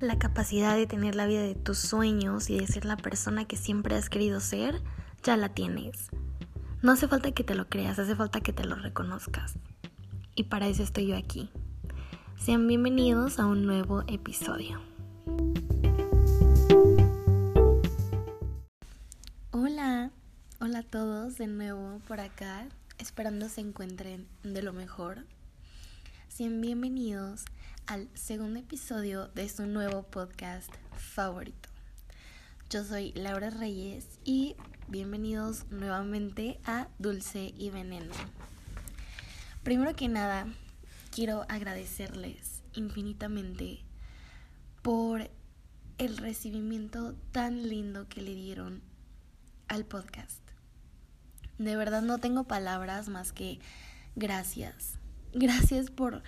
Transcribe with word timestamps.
La 0.00 0.18
capacidad 0.18 0.76
de 0.76 0.86
tener 0.86 1.14
la 1.14 1.24
vida 1.24 1.40
de 1.40 1.54
tus 1.54 1.78
sueños 1.78 2.50
y 2.50 2.58
de 2.58 2.66
ser 2.66 2.84
la 2.84 2.98
persona 2.98 3.46
que 3.46 3.56
siempre 3.56 3.96
has 3.96 4.10
querido 4.10 4.40
ser, 4.40 4.82
ya 5.22 5.38
la 5.38 5.48
tienes. 5.48 6.10
No 6.82 6.92
hace 6.92 7.08
falta 7.08 7.32
que 7.32 7.44
te 7.44 7.54
lo 7.54 7.70
creas, 7.70 7.98
hace 7.98 8.14
falta 8.14 8.42
que 8.42 8.52
te 8.52 8.64
lo 8.64 8.76
reconozcas. 8.76 9.54
Y 10.34 10.44
para 10.44 10.66
eso 10.66 10.82
estoy 10.82 11.06
yo 11.06 11.16
aquí. 11.16 11.48
Sean 12.36 12.68
bienvenidos 12.68 13.38
a 13.38 13.46
un 13.46 13.64
nuevo 13.64 14.02
episodio. 14.06 14.82
Hola, 19.50 20.10
hola 20.60 20.80
a 20.80 20.82
todos 20.82 21.38
de 21.38 21.46
nuevo 21.46 22.00
por 22.06 22.20
acá, 22.20 22.68
esperando 22.98 23.48
se 23.48 23.62
encuentren 23.62 24.28
de 24.42 24.60
lo 24.62 24.74
mejor. 24.74 25.24
Sean 26.36 26.60
bienvenidos 26.60 27.46
al 27.86 28.10
segundo 28.12 28.58
episodio 28.58 29.28
de 29.28 29.48
su 29.48 29.64
nuevo 29.64 30.02
podcast 30.02 30.70
favorito. 30.94 31.70
Yo 32.68 32.84
soy 32.84 33.12
Laura 33.14 33.48
Reyes 33.48 34.18
y 34.22 34.54
bienvenidos 34.86 35.64
nuevamente 35.70 36.60
a 36.66 36.88
Dulce 36.98 37.54
y 37.56 37.70
Veneno. 37.70 38.12
Primero 39.62 39.96
que 39.96 40.08
nada, 40.08 40.46
quiero 41.10 41.46
agradecerles 41.48 42.62
infinitamente 42.74 43.78
por 44.82 45.30
el 45.96 46.18
recibimiento 46.18 47.14
tan 47.32 47.66
lindo 47.66 48.10
que 48.10 48.20
le 48.20 48.34
dieron 48.34 48.82
al 49.68 49.86
podcast. 49.86 50.42
De 51.56 51.76
verdad 51.76 52.02
no 52.02 52.18
tengo 52.18 52.44
palabras 52.44 53.08
más 53.08 53.32
que 53.32 53.58
gracias. 54.16 54.98
Gracias 55.38 55.90
por 55.90 56.22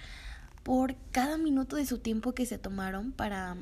por 0.65 0.97
cada 1.13 1.39
minuto 1.39 1.77
de 1.77 1.87
su 1.87 1.97
tiempo 1.97 2.35
que 2.35 2.45
se 2.45 2.59
tomaron 2.59 3.13
para 3.13 3.57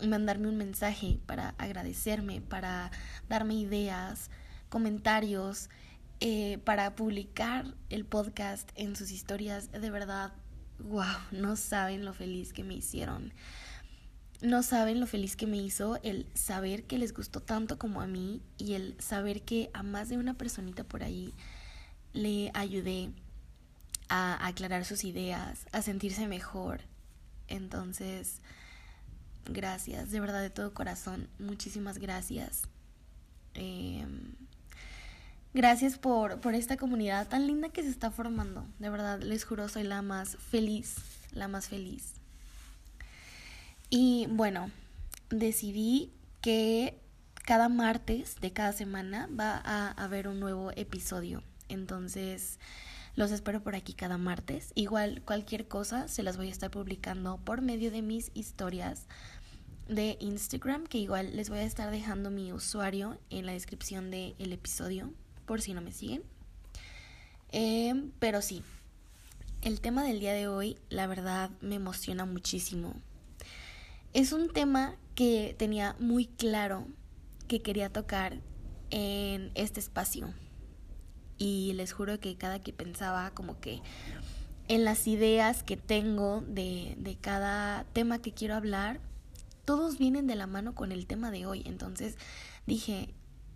mandarme 0.00 0.46
un 0.46 0.56
mensaje, 0.56 1.18
para 1.26 1.56
agradecerme, 1.58 2.40
para 2.40 2.92
darme 3.28 3.54
ideas, 3.54 4.30
comentarios, 4.68 5.70
eh, 6.20 6.58
para 6.58 6.94
publicar 6.94 7.74
el 7.90 8.04
podcast 8.04 8.70
en 8.76 8.94
sus 8.94 9.10
historias. 9.10 9.72
De 9.72 9.90
verdad, 9.90 10.34
wow, 10.78 11.02
no 11.32 11.56
saben 11.56 12.04
lo 12.04 12.14
feliz 12.14 12.52
que 12.52 12.62
me 12.62 12.74
hicieron. 12.74 13.34
No 14.40 14.62
saben 14.62 15.00
lo 15.00 15.08
feliz 15.08 15.34
que 15.34 15.48
me 15.48 15.56
hizo 15.56 15.98
el 16.04 16.28
saber 16.34 16.84
que 16.84 16.98
les 16.98 17.12
gustó 17.12 17.40
tanto 17.40 17.76
como 17.76 18.02
a 18.02 18.06
mí 18.06 18.40
y 18.56 18.74
el 18.74 18.94
saber 19.00 19.42
que 19.42 19.68
a 19.74 19.82
más 19.82 20.10
de 20.10 20.18
una 20.18 20.34
personita 20.34 20.84
por 20.84 21.02
ahí 21.02 21.34
le 22.12 22.52
ayudé 22.54 23.10
a 24.14 24.46
aclarar 24.46 24.84
sus 24.84 25.04
ideas, 25.04 25.64
a 25.72 25.80
sentirse 25.80 26.28
mejor. 26.28 26.82
Entonces, 27.48 28.42
gracias, 29.46 30.10
de 30.10 30.20
verdad, 30.20 30.42
de 30.42 30.50
todo 30.50 30.74
corazón, 30.74 31.30
muchísimas 31.38 31.96
gracias. 31.96 32.64
Em, 33.54 34.34
gracias 35.54 35.96
por, 35.96 36.40
por 36.40 36.54
esta 36.54 36.76
comunidad 36.76 37.26
tan 37.28 37.46
linda 37.46 37.70
que 37.70 37.82
se 37.82 37.88
está 37.88 38.10
formando. 38.10 38.66
De 38.78 38.90
verdad, 38.90 39.22
les 39.22 39.44
juro, 39.44 39.66
soy 39.70 39.84
la 39.84 40.02
más 40.02 40.36
feliz, 40.36 40.96
la 41.32 41.48
más 41.48 41.68
feliz. 41.68 42.12
Y 43.88 44.26
bueno, 44.28 44.70
decidí 45.30 46.12
que 46.42 47.00
cada 47.46 47.70
martes 47.70 48.36
de 48.42 48.52
cada 48.52 48.74
semana 48.74 49.26
va 49.28 49.56
a 49.64 49.92
haber 49.92 50.28
un 50.28 50.38
nuevo 50.38 50.70
episodio. 50.76 51.42
Entonces, 51.70 52.58
los 53.14 53.30
espero 53.30 53.62
por 53.62 53.74
aquí 53.74 53.92
cada 53.94 54.18
martes. 54.18 54.72
Igual 54.74 55.22
cualquier 55.24 55.68
cosa 55.68 56.08
se 56.08 56.22
las 56.22 56.36
voy 56.36 56.48
a 56.48 56.52
estar 56.52 56.70
publicando 56.70 57.38
por 57.38 57.60
medio 57.60 57.90
de 57.90 58.02
mis 58.02 58.30
historias 58.34 59.06
de 59.88 60.16
Instagram, 60.20 60.86
que 60.86 60.98
igual 60.98 61.36
les 61.36 61.50
voy 61.50 61.58
a 61.58 61.64
estar 61.64 61.90
dejando 61.90 62.30
mi 62.30 62.52
usuario 62.52 63.18
en 63.30 63.46
la 63.46 63.52
descripción 63.52 64.10
del 64.10 64.52
episodio, 64.52 65.12
por 65.44 65.60
si 65.60 65.74
no 65.74 65.82
me 65.82 65.92
siguen. 65.92 66.22
Em, 67.50 68.12
pero 68.18 68.40
sí, 68.40 68.62
el 69.60 69.80
tema 69.80 70.04
del 70.04 70.20
día 70.20 70.32
de 70.32 70.48
hoy, 70.48 70.78
la 70.88 71.06
verdad, 71.06 71.50
me 71.60 71.74
emociona 71.74 72.24
muchísimo. 72.24 72.94
Es 74.14 74.32
un 74.32 74.50
tema 74.50 74.96
que 75.14 75.54
tenía 75.58 75.96
muy 75.98 76.26
claro 76.26 76.86
que 77.48 77.60
quería 77.60 77.92
tocar 77.92 78.40
en 78.90 79.50
este 79.54 79.80
espacio 79.80 80.32
y 81.38 81.72
les 81.74 81.92
juro 81.92 82.20
que 82.20 82.36
cada 82.36 82.60
que 82.60 82.72
pensaba 82.72 83.30
como 83.30 83.60
que 83.60 83.80
en 84.68 84.84
las 84.84 85.06
ideas 85.06 85.62
que 85.62 85.76
tengo 85.76 86.42
de, 86.46 86.94
de 86.98 87.16
cada 87.16 87.84
tema 87.92 88.20
que 88.20 88.32
quiero 88.32 88.54
hablar, 88.54 89.00
todos 89.64 89.98
vienen 89.98 90.26
de 90.26 90.36
la 90.36 90.46
mano 90.46 90.74
con 90.74 90.92
el 90.92 91.06
tema 91.06 91.30
de 91.30 91.46
hoy. 91.46 91.62
Entonces 91.66 92.16
dije, 92.66 93.14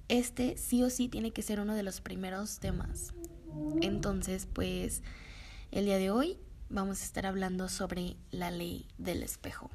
este 0.09 0.57
sí 0.57 0.83
o 0.83 0.91
sí 0.91 1.09
tiene 1.09 1.33
que 1.33 1.43
ser 1.43 1.61
uno 1.61 1.75
de 1.75 1.83
los 1.83 2.01
primeros 2.01 2.59
temas. 2.59 3.13
Entonces, 3.81 4.47
pues 4.53 5.03
el 5.71 5.87
día 5.87 5.99
de 5.99 6.11
hoy 6.11 6.39
vamos 6.69 7.01
a 7.01 7.05
estar 7.05 7.27
hablando 7.27 7.69
sobre 7.69 8.17
la 8.31 8.51
ley 8.51 8.87
del 8.99 9.23
espejo. 9.23 9.71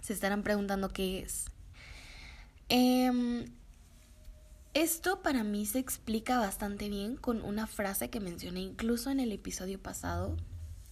Se 0.00 0.12
estarán 0.12 0.42
preguntando 0.42 0.88
qué 0.88 1.20
es. 1.20 1.46
Eh, 2.68 3.46
esto 4.74 5.22
para 5.22 5.42
mí 5.42 5.66
se 5.66 5.78
explica 5.78 6.38
bastante 6.38 6.88
bien 6.88 7.16
con 7.16 7.42
una 7.42 7.66
frase 7.66 8.08
que 8.08 8.20
mencioné 8.20 8.60
incluso 8.60 9.10
en 9.10 9.18
el 9.20 9.32
episodio 9.32 9.80
pasado 9.80 10.36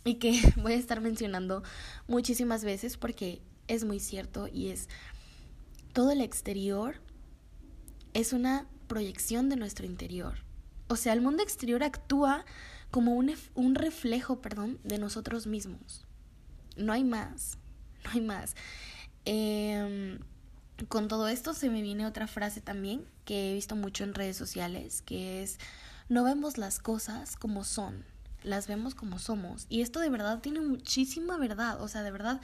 y 0.04 0.14
que 0.14 0.40
voy 0.56 0.72
a 0.72 0.76
estar 0.76 1.00
mencionando 1.00 1.62
muchísimas 2.08 2.64
veces 2.64 2.96
porque 2.96 3.40
es 3.68 3.84
muy 3.84 4.00
cierto 4.00 4.48
y 4.48 4.68
es 4.68 4.88
todo 5.92 6.10
el 6.10 6.20
exterior 6.20 7.00
es 8.14 8.32
una 8.32 8.66
proyección 8.88 9.48
de 9.48 9.56
nuestro 9.56 9.86
interior. 9.86 10.34
O 10.88 10.96
sea, 10.96 11.12
el 11.12 11.20
mundo 11.20 11.42
exterior 11.42 11.84
actúa 11.84 12.44
como 12.90 13.14
un, 13.14 13.32
un 13.54 13.74
reflejo, 13.74 14.40
perdón, 14.40 14.78
de 14.82 14.98
nosotros 14.98 15.46
mismos. 15.46 16.06
No 16.76 16.92
hay 16.92 17.04
más, 17.04 17.58
no 18.04 18.10
hay 18.10 18.20
más. 18.22 18.56
Eh, 19.24 20.18
con 20.88 21.08
todo 21.08 21.28
esto 21.28 21.54
se 21.54 21.68
me 21.68 21.82
viene 21.82 22.06
otra 22.06 22.26
frase 22.26 22.60
también 22.60 23.04
que 23.28 23.50
he 23.50 23.52
visto 23.52 23.76
mucho 23.76 24.04
en 24.04 24.14
redes 24.14 24.38
sociales, 24.38 25.02
que 25.02 25.42
es, 25.42 25.58
no 26.08 26.24
vemos 26.24 26.56
las 26.56 26.78
cosas 26.78 27.36
como 27.36 27.62
son, 27.62 28.02
las 28.42 28.66
vemos 28.66 28.94
como 28.94 29.18
somos. 29.18 29.66
Y 29.68 29.82
esto 29.82 30.00
de 30.00 30.08
verdad 30.08 30.40
tiene 30.40 30.62
muchísima 30.62 31.36
verdad, 31.36 31.82
o 31.82 31.88
sea, 31.88 32.02
de 32.02 32.10
verdad, 32.10 32.40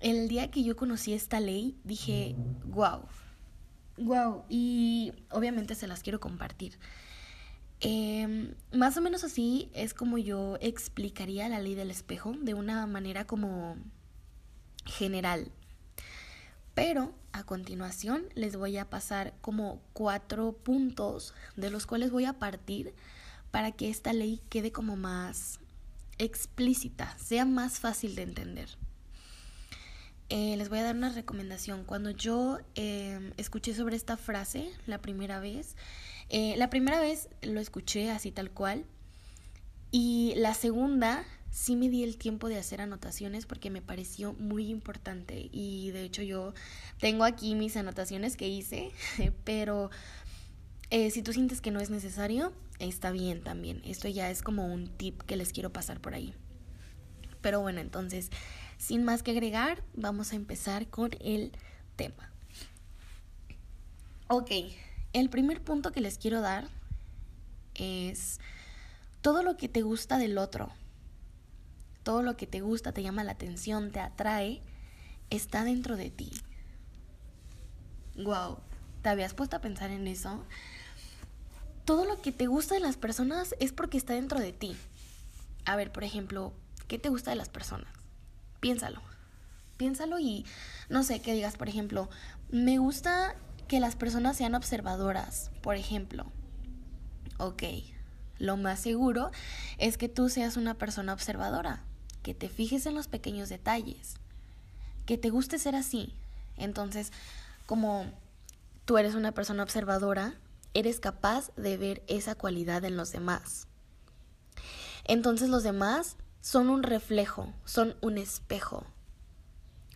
el 0.00 0.28
día 0.28 0.50
que 0.50 0.62
yo 0.62 0.76
conocí 0.76 1.14
esta 1.14 1.40
ley, 1.40 1.78
dije, 1.82 2.36
wow, 2.66 3.08
wow, 3.96 4.44
y 4.50 5.14
obviamente 5.30 5.74
se 5.74 5.86
las 5.86 6.02
quiero 6.02 6.20
compartir. 6.20 6.78
Em, 7.80 8.52
más 8.74 8.98
o 8.98 9.00
menos 9.00 9.24
así 9.24 9.70
es 9.72 9.94
como 9.94 10.18
yo 10.18 10.58
explicaría 10.60 11.48
la 11.48 11.60
ley 11.60 11.74
del 11.74 11.90
espejo 11.90 12.34
de 12.38 12.52
una 12.52 12.86
manera 12.86 13.26
como 13.26 13.78
general, 14.84 15.50
pero 16.76 17.14
a 17.32 17.42
continuación 17.42 18.26
les 18.34 18.54
voy 18.54 18.76
a 18.76 18.90
pasar 18.90 19.32
como 19.40 19.80
cuatro 19.94 20.52
puntos 20.52 21.32
de 21.56 21.70
los 21.70 21.86
cuales 21.86 22.10
voy 22.10 22.26
a 22.26 22.34
partir 22.34 22.94
para 23.50 23.72
que 23.72 23.88
esta 23.88 24.12
ley 24.12 24.42
quede 24.50 24.72
como 24.72 24.94
más 24.94 25.58
explícita, 26.18 27.16
sea 27.16 27.46
más 27.46 27.80
fácil 27.80 28.14
de 28.14 28.24
entender. 28.24 28.68
Eh, 30.28 30.54
les 30.58 30.68
voy 30.68 30.80
a 30.80 30.82
dar 30.82 30.94
una 30.94 31.08
recomendación. 31.08 31.82
Cuando 31.84 32.10
yo 32.10 32.58
em, 32.74 33.32
escuché 33.38 33.72
sobre 33.74 33.96
esta 33.96 34.18
frase 34.18 34.70
la 34.86 35.00
primera 35.00 35.40
vez, 35.40 35.76
eh, 36.28 36.56
la 36.58 36.68
primera 36.68 37.00
vez 37.00 37.30
lo 37.40 37.58
escuché 37.58 38.10
así 38.10 38.32
tal 38.32 38.50
cual 38.50 38.84
y 39.90 40.34
la 40.36 40.52
segunda 40.52 41.24
sí 41.56 41.74
me 41.74 41.88
di 41.88 42.04
el 42.04 42.18
tiempo 42.18 42.50
de 42.50 42.58
hacer 42.58 42.82
anotaciones 42.82 43.46
porque 43.46 43.70
me 43.70 43.80
pareció 43.80 44.34
muy 44.34 44.68
importante 44.68 45.48
y 45.50 45.90
de 45.90 46.02
hecho 46.02 46.22
yo 46.22 46.52
tengo 47.00 47.24
aquí 47.24 47.54
mis 47.54 47.78
anotaciones 47.78 48.36
que 48.36 48.46
hice, 48.46 48.92
pero 49.44 49.90
eh, 50.90 51.10
si 51.10 51.22
tú 51.22 51.32
sientes 51.32 51.62
que 51.62 51.70
no 51.70 51.80
es 51.80 51.88
necesario, 51.88 52.52
está 52.78 53.10
bien 53.10 53.42
también. 53.42 53.80
Esto 53.86 54.06
ya 54.06 54.30
es 54.30 54.42
como 54.42 54.66
un 54.66 54.86
tip 54.98 55.22
que 55.22 55.36
les 55.36 55.50
quiero 55.54 55.72
pasar 55.72 55.98
por 55.98 56.12
ahí. 56.12 56.34
Pero 57.40 57.60
bueno, 57.62 57.80
entonces, 57.80 58.28
sin 58.76 59.02
más 59.02 59.22
que 59.22 59.30
agregar, 59.30 59.82
vamos 59.94 60.34
a 60.34 60.36
empezar 60.36 60.88
con 60.88 61.12
el 61.20 61.52
tema. 61.96 62.30
Ok, 64.28 64.50
el 65.14 65.30
primer 65.30 65.62
punto 65.62 65.90
que 65.90 66.02
les 66.02 66.18
quiero 66.18 66.42
dar 66.42 66.68
es 67.74 68.40
todo 69.22 69.42
lo 69.42 69.56
que 69.56 69.68
te 69.68 69.80
gusta 69.80 70.18
del 70.18 70.36
otro 70.36 70.70
todo 72.06 72.22
lo 72.22 72.36
que 72.36 72.46
te 72.46 72.60
gusta, 72.60 72.92
te 72.92 73.02
llama 73.02 73.24
la 73.24 73.32
atención, 73.32 73.90
te 73.90 73.98
atrae, 73.98 74.62
está 75.28 75.64
dentro 75.64 75.96
de 75.96 76.08
ti. 76.08 76.30
Wow, 78.14 78.60
¿te 79.02 79.08
habías 79.08 79.34
puesto 79.34 79.56
a 79.56 79.60
pensar 79.60 79.90
en 79.90 80.06
eso? 80.06 80.44
Todo 81.84 82.04
lo 82.04 82.22
que 82.22 82.30
te 82.30 82.46
gusta 82.46 82.74
de 82.76 82.80
las 82.80 82.96
personas 82.96 83.56
es 83.58 83.72
porque 83.72 83.98
está 83.98 84.14
dentro 84.14 84.38
de 84.38 84.52
ti. 84.52 84.76
A 85.64 85.74
ver, 85.74 85.90
por 85.90 86.04
ejemplo, 86.04 86.52
¿qué 86.86 87.00
te 87.00 87.08
gusta 87.08 87.32
de 87.32 87.36
las 87.38 87.48
personas? 87.48 87.92
Piénsalo. 88.60 89.02
Piénsalo 89.76 90.20
y 90.20 90.46
no 90.88 91.02
sé, 91.02 91.20
qué 91.20 91.34
digas, 91.34 91.56
por 91.56 91.68
ejemplo, 91.68 92.08
me 92.50 92.78
gusta 92.78 93.34
que 93.66 93.80
las 93.80 93.96
personas 93.96 94.36
sean 94.36 94.54
observadoras, 94.54 95.50
por 95.60 95.74
ejemplo. 95.74 96.30
Ok, 97.38 97.64
lo 98.38 98.56
más 98.56 98.78
seguro 98.78 99.32
es 99.78 99.98
que 99.98 100.08
tú 100.08 100.28
seas 100.28 100.56
una 100.56 100.74
persona 100.74 101.12
observadora, 101.12 101.82
que 102.26 102.34
te 102.34 102.48
fijes 102.48 102.86
en 102.86 102.96
los 102.96 103.06
pequeños 103.06 103.48
detalles, 103.48 104.16
que 105.06 105.16
te 105.16 105.30
guste 105.30 105.60
ser 105.60 105.76
así. 105.76 106.12
Entonces, 106.56 107.12
como 107.66 108.04
tú 108.84 108.98
eres 108.98 109.14
una 109.14 109.30
persona 109.30 109.62
observadora, 109.62 110.34
eres 110.74 110.98
capaz 110.98 111.54
de 111.54 111.76
ver 111.76 112.02
esa 112.08 112.34
cualidad 112.34 112.84
en 112.84 112.96
los 112.96 113.12
demás. 113.12 113.68
Entonces 115.04 115.50
los 115.50 115.62
demás 115.62 116.16
son 116.40 116.68
un 116.68 116.82
reflejo, 116.82 117.54
son 117.64 117.94
un 118.00 118.18
espejo. 118.18 118.84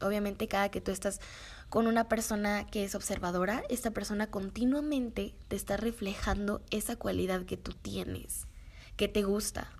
Obviamente 0.01 0.47
cada 0.47 0.69
que 0.69 0.81
tú 0.81 0.93
estás 0.93 1.21
con 1.69 1.89
una 1.89 2.09
persona 2.09 2.65
que 2.65 2.85
es 2.85 2.95
observadora, 2.95 3.65
esta 3.69 3.91
persona 3.91 4.31
continuamente 4.31 5.35
te 5.49 5.57
está 5.57 5.77
reflejando 5.77 6.63
esa 6.71 6.95
cualidad 6.95 7.45
que 7.45 7.57
tú 7.57 7.73
tienes, 7.73 8.47
que 8.97 9.09
te 9.09 9.25
gusta. 9.25 9.73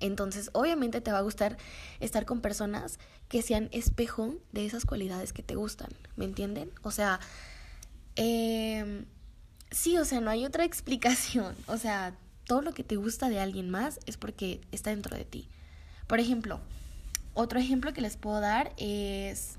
Entonces, 0.00 0.50
obviamente 0.52 1.00
te 1.00 1.12
va 1.12 1.18
a 1.18 1.22
gustar 1.22 1.56
estar 2.00 2.26
con 2.26 2.40
personas 2.40 2.98
que 3.28 3.42
sean 3.42 3.68
espejo 3.72 4.34
de 4.52 4.66
esas 4.66 4.84
cualidades 4.84 5.32
que 5.32 5.42
te 5.42 5.54
gustan, 5.54 5.88
¿me 6.16 6.24
entienden? 6.24 6.70
O 6.82 6.90
sea, 6.90 7.20
eh, 8.16 9.04
sí, 9.70 9.96
o 9.98 10.04
sea, 10.04 10.20
no 10.20 10.30
hay 10.30 10.44
otra 10.44 10.64
explicación. 10.66 11.54
O 11.66 11.76
sea, 11.76 12.16
todo 12.44 12.62
lo 12.62 12.72
que 12.72 12.84
te 12.84 12.96
gusta 12.96 13.28
de 13.28 13.40
alguien 13.40 13.70
más 13.70 14.00
es 14.06 14.16
porque 14.16 14.60
está 14.72 14.90
dentro 14.90 15.16
de 15.16 15.24
ti. 15.24 15.48
Por 16.06 16.20
ejemplo, 16.20 16.60
otro 17.34 17.58
ejemplo 17.58 17.92
que 17.92 18.00
les 18.00 18.16
puedo 18.16 18.40
dar 18.40 18.72
es 18.76 19.56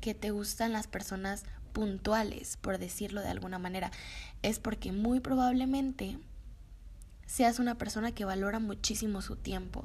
que 0.00 0.14
te 0.14 0.30
gustan 0.30 0.72
las 0.72 0.86
personas 0.86 1.44
puntuales, 1.72 2.56
por 2.56 2.78
decirlo 2.78 3.20
de 3.20 3.28
alguna 3.28 3.58
manera. 3.58 3.90
Es 4.42 4.58
porque 4.58 4.92
muy 4.92 5.20
probablemente 5.20 6.18
seas 7.28 7.58
una 7.58 7.76
persona 7.76 8.10
que 8.12 8.24
valora 8.24 8.58
muchísimo 8.58 9.22
su 9.22 9.36
tiempo. 9.36 9.84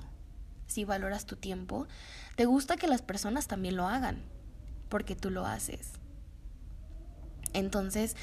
Si 0.65 0.85
valoras 0.85 1.25
tu 1.25 1.35
tiempo, 1.35 1.87
te 2.35 2.45
gusta 2.45 2.77
que 2.77 2.87
las 2.87 3.01
personas 3.01 3.47
también 3.47 3.75
lo 3.75 3.87
hagan, 3.87 4.23
porque 4.89 5.15
tú 5.15 5.29
lo 5.29 5.45
haces. 5.45 5.91
Entonces, 7.51 8.15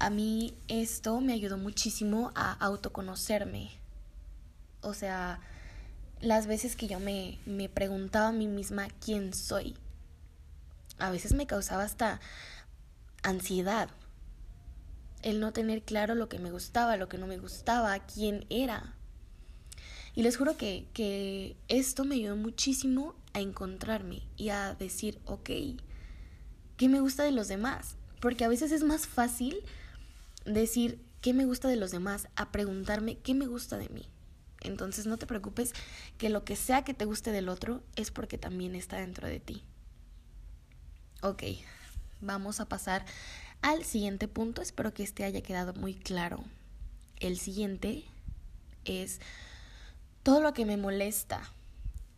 a 0.00 0.10
mí 0.10 0.56
esto 0.66 1.20
me 1.20 1.34
ayudó 1.34 1.58
muchísimo 1.58 2.32
a 2.34 2.52
autoconocerme. 2.54 3.70
O 4.80 4.94
sea, 4.94 5.38
las 6.20 6.46
veces 6.46 6.74
que 6.74 6.88
yo 6.88 6.98
me, 6.98 7.38
me 7.44 7.68
preguntaba 7.68 8.28
a 8.28 8.32
mí 8.32 8.48
misma 8.48 8.88
quién 9.04 9.34
soy, 9.34 9.76
a 10.98 11.10
veces 11.10 11.34
me 11.34 11.46
causaba 11.46 11.84
hasta 11.84 12.20
ansiedad. 13.22 13.90
El 15.22 15.40
no 15.40 15.52
tener 15.52 15.82
claro 15.82 16.14
lo 16.14 16.28
que 16.28 16.38
me 16.38 16.50
gustaba, 16.50 16.96
lo 16.96 17.08
que 17.08 17.18
no 17.18 17.26
me 17.26 17.38
gustaba, 17.38 17.98
quién 18.00 18.44
era. 18.50 18.94
Y 20.14 20.22
les 20.22 20.36
juro 20.36 20.56
que, 20.56 20.86
que 20.92 21.56
esto 21.68 22.04
me 22.04 22.16
ayudó 22.16 22.36
muchísimo 22.36 23.14
a 23.32 23.40
encontrarme 23.40 24.22
y 24.36 24.50
a 24.50 24.74
decir, 24.74 25.20
ok, 25.24 25.50
¿qué 26.76 26.88
me 26.88 27.00
gusta 27.00 27.22
de 27.22 27.32
los 27.32 27.48
demás? 27.48 27.96
Porque 28.20 28.44
a 28.44 28.48
veces 28.48 28.72
es 28.72 28.84
más 28.84 29.06
fácil 29.06 29.62
decir 30.44 31.00
qué 31.20 31.32
me 31.32 31.46
gusta 31.46 31.68
de 31.68 31.76
los 31.76 31.90
demás 31.90 32.28
a 32.36 32.52
preguntarme 32.52 33.16
qué 33.18 33.34
me 33.34 33.46
gusta 33.46 33.78
de 33.78 33.88
mí. 33.88 34.08
Entonces 34.60 35.06
no 35.06 35.16
te 35.16 35.26
preocupes 35.26 35.72
que 36.18 36.28
lo 36.28 36.44
que 36.44 36.56
sea 36.56 36.84
que 36.84 36.94
te 36.94 37.04
guste 37.04 37.32
del 37.32 37.48
otro 37.48 37.82
es 37.96 38.10
porque 38.10 38.38
también 38.38 38.74
está 38.74 38.98
dentro 38.98 39.26
de 39.26 39.40
ti. 39.40 39.64
Ok, 41.22 41.42
vamos 42.20 42.60
a 42.60 42.68
pasar 42.68 43.04
al 43.62 43.84
siguiente 43.84 44.28
punto. 44.28 44.60
Espero 44.60 44.92
que 44.92 45.02
este 45.02 45.24
haya 45.24 45.40
quedado 45.40 45.72
muy 45.74 45.94
claro. 45.94 46.44
El 47.18 47.38
siguiente 47.38 48.04
es 48.84 49.20
todo 50.22 50.40
lo 50.40 50.52
que 50.52 50.66
me 50.66 50.76
molesta, 50.76 51.42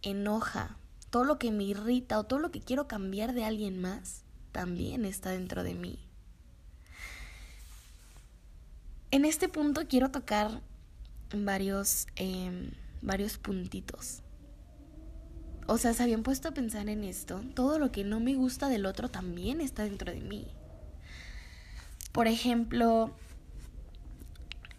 enoja, 0.02 0.76
todo 1.10 1.24
lo 1.24 1.38
que 1.38 1.52
me 1.52 1.64
irrita 1.64 2.18
o 2.18 2.24
todo 2.24 2.38
lo 2.38 2.50
que 2.50 2.60
quiero 2.60 2.88
cambiar 2.88 3.34
de 3.34 3.44
alguien 3.44 3.80
más, 3.80 4.24
también 4.52 5.04
está 5.04 5.30
dentro 5.30 5.62
de 5.62 5.74
mí. 5.74 5.98
En 9.10 9.24
este 9.24 9.48
punto 9.48 9.82
quiero 9.88 10.10
tocar 10.10 10.60
varios, 11.32 12.06
em, 12.16 12.72
varios 13.00 13.38
puntitos. 13.38 14.22
O 15.66 15.78
sea, 15.78 15.94
se 15.94 16.02
habían 16.02 16.22
puesto 16.22 16.48
a 16.48 16.52
pensar 16.52 16.88
en 16.88 17.04
esto. 17.04 17.42
Todo 17.54 17.78
lo 17.78 17.90
que 17.90 18.04
no 18.04 18.20
me 18.20 18.34
gusta 18.34 18.68
del 18.68 18.84
otro 18.86 19.08
también 19.08 19.60
está 19.60 19.84
dentro 19.84 20.12
de 20.12 20.20
mí. 20.20 20.46
Por 22.14 22.28
ejemplo, 22.28 23.10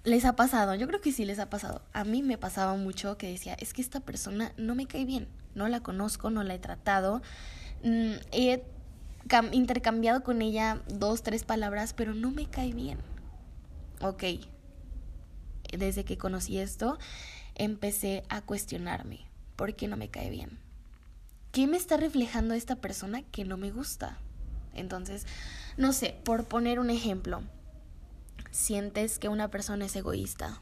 les 0.05 0.23
ha 0.23 0.37
pasado, 0.37 0.73
yo 0.73 0.87
creo 0.87 1.01
que 1.01 1.11
sí 1.11 1.25
les 1.25 1.37
ha 1.39 1.49
pasado. 1.49 1.81
A 1.91 2.05
mí 2.05 2.23
me 2.23 2.37
pasaba 2.37 2.75
mucho 2.77 3.17
que 3.17 3.29
decía, 3.29 3.55
es 3.59 3.73
que 3.73 3.81
esta 3.81 3.99
persona 3.99 4.53
no 4.55 4.73
me 4.73 4.87
cae 4.87 5.03
bien, 5.03 5.27
no 5.53 5.67
la 5.67 5.81
conozco, 5.81 6.29
no 6.29 6.43
la 6.43 6.55
he 6.55 6.59
tratado. 6.59 7.21
Mm, 7.83 8.13
he 8.31 8.63
intercambiado 9.51 10.23
con 10.23 10.41
ella 10.41 10.81
dos, 10.87 11.23
tres 11.23 11.43
palabras, 11.43 11.93
pero 11.93 12.13
no 12.13 12.31
me 12.31 12.47
cae 12.49 12.71
bien. 12.71 12.99
Ok, 13.99 14.23
desde 15.77 16.05
que 16.05 16.17
conocí 16.17 16.57
esto, 16.57 16.97
empecé 17.55 18.23
a 18.29 18.39
cuestionarme, 18.39 19.25
¿por 19.57 19.75
qué 19.75 19.89
no 19.89 19.97
me 19.97 20.07
cae 20.09 20.29
bien? 20.29 20.65
¿qué 21.55 21.67
me 21.67 21.77
está 21.77 21.95
reflejando 21.95 22.53
esta 22.53 22.75
persona 22.75 23.21
que 23.21 23.45
no 23.45 23.55
me 23.55 23.71
gusta? 23.71 24.17
Entonces, 24.73 25.25
no 25.77 25.93
sé, 25.93 26.19
por 26.23 26.45
poner 26.45 26.79
un 26.79 26.89
ejemplo, 26.89 27.41
sientes 28.51 29.19
que 29.19 29.29
una 29.29 29.49
persona 29.49 29.85
es 29.85 29.95
egoísta. 29.95 30.61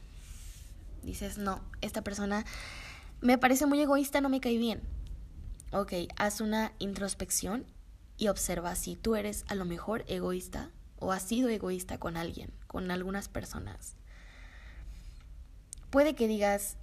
Dices, 1.02 1.38
no, 1.38 1.60
esta 1.80 2.02
persona 2.02 2.44
me 3.20 3.38
parece 3.38 3.66
muy 3.66 3.80
egoísta, 3.80 4.20
no 4.20 4.28
me 4.28 4.40
cae 4.40 4.58
bien. 4.58 4.82
Ok, 5.72 5.92
haz 6.16 6.40
una 6.40 6.72
introspección 6.78 7.66
y 8.16 8.28
observa 8.28 8.74
si 8.76 8.96
tú 8.96 9.16
eres 9.16 9.44
a 9.48 9.54
lo 9.54 9.64
mejor 9.64 10.04
egoísta 10.08 10.70
o 10.98 11.12
has 11.12 11.22
sido 11.22 11.48
egoísta 11.48 11.98
con 11.98 12.16
alguien, 12.16 12.52
con 12.66 12.90
algunas 12.90 13.28
personas. 13.28 13.96
Puede 15.90 16.14
que 16.14 16.26
digas, 16.26 16.76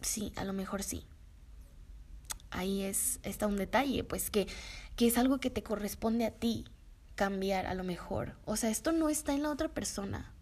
sí, 0.00 0.32
a 0.36 0.44
lo 0.44 0.52
mejor 0.52 0.82
sí 0.82 1.06
ahí 2.50 2.82
es, 2.82 3.20
está 3.22 3.46
un 3.46 3.56
detalle, 3.56 4.04
pues 4.04 4.30
que, 4.30 4.46
que 4.96 5.06
es 5.06 5.18
algo 5.18 5.38
que 5.38 5.50
te 5.50 5.62
corresponde 5.62 6.24
a 6.24 6.30
ti 6.30 6.64
cambiar 7.16 7.66
a 7.66 7.74
lo 7.74 7.82
mejor. 7.82 8.36
O 8.44 8.56
sea, 8.56 8.70
esto 8.70 8.92
no 8.92 9.08
está 9.08 9.34
en 9.34 9.42
la 9.42 9.50
otra 9.50 9.68
persona, 9.68 10.32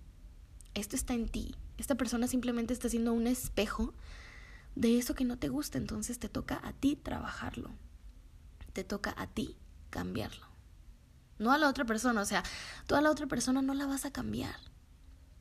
esto 0.75 0.97
está 0.97 1.15
en 1.15 1.29
ti. 1.29 1.57
Esta 1.79 1.95
persona 1.95 2.29
simplemente 2.29 2.73
está 2.73 2.89
haciendo 2.89 3.13
un 3.13 3.27
espejo 3.27 3.95
de 4.77 4.99
eso 4.99 5.15
que 5.15 5.25
no 5.25 5.39
te 5.39 5.49
gusta, 5.49 5.79
entonces 5.79 6.19
te 6.19 6.29
toca 6.29 6.61
a 6.63 6.73
ti 6.73 6.97
trabajarlo, 6.97 7.71
te 8.73 8.85
toca 8.85 9.15
a 9.17 9.27
ti 9.27 9.57
cambiarlo. 9.91 10.47
No 11.39 11.51
a 11.51 11.59
la 11.59 11.69
otra 11.69 11.85
persona, 11.85 12.21
o 12.21 12.27
sea, 12.27 12.43
tú 12.87 12.95
a 12.95 13.01
la 13.01 13.11
otra 13.11 13.27
persona 13.27 13.63
no 13.63 13.75
la 13.75 13.87
vas 13.87 14.05
a 14.05 14.13
cambiar. 14.13 14.55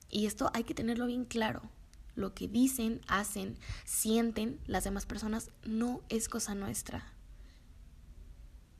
Y 0.09 0.25
esto 0.25 0.49
hay 0.53 0.63
que 0.63 0.73
tenerlo 0.73 1.05
bien 1.07 1.25
claro 1.25 1.69
lo 2.15 2.33
que 2.33 2.47
dicen, 2.47 3.01
hacen, 3.07 3.57
sienten 3.85 4.59
las 4.67 4.83
demás 4.83 5.05
personas 5.05 5.51
no 5.65 6.01
es 6.09 6.29
cosa 6.29 6.55
nuestra. 6.55 7.05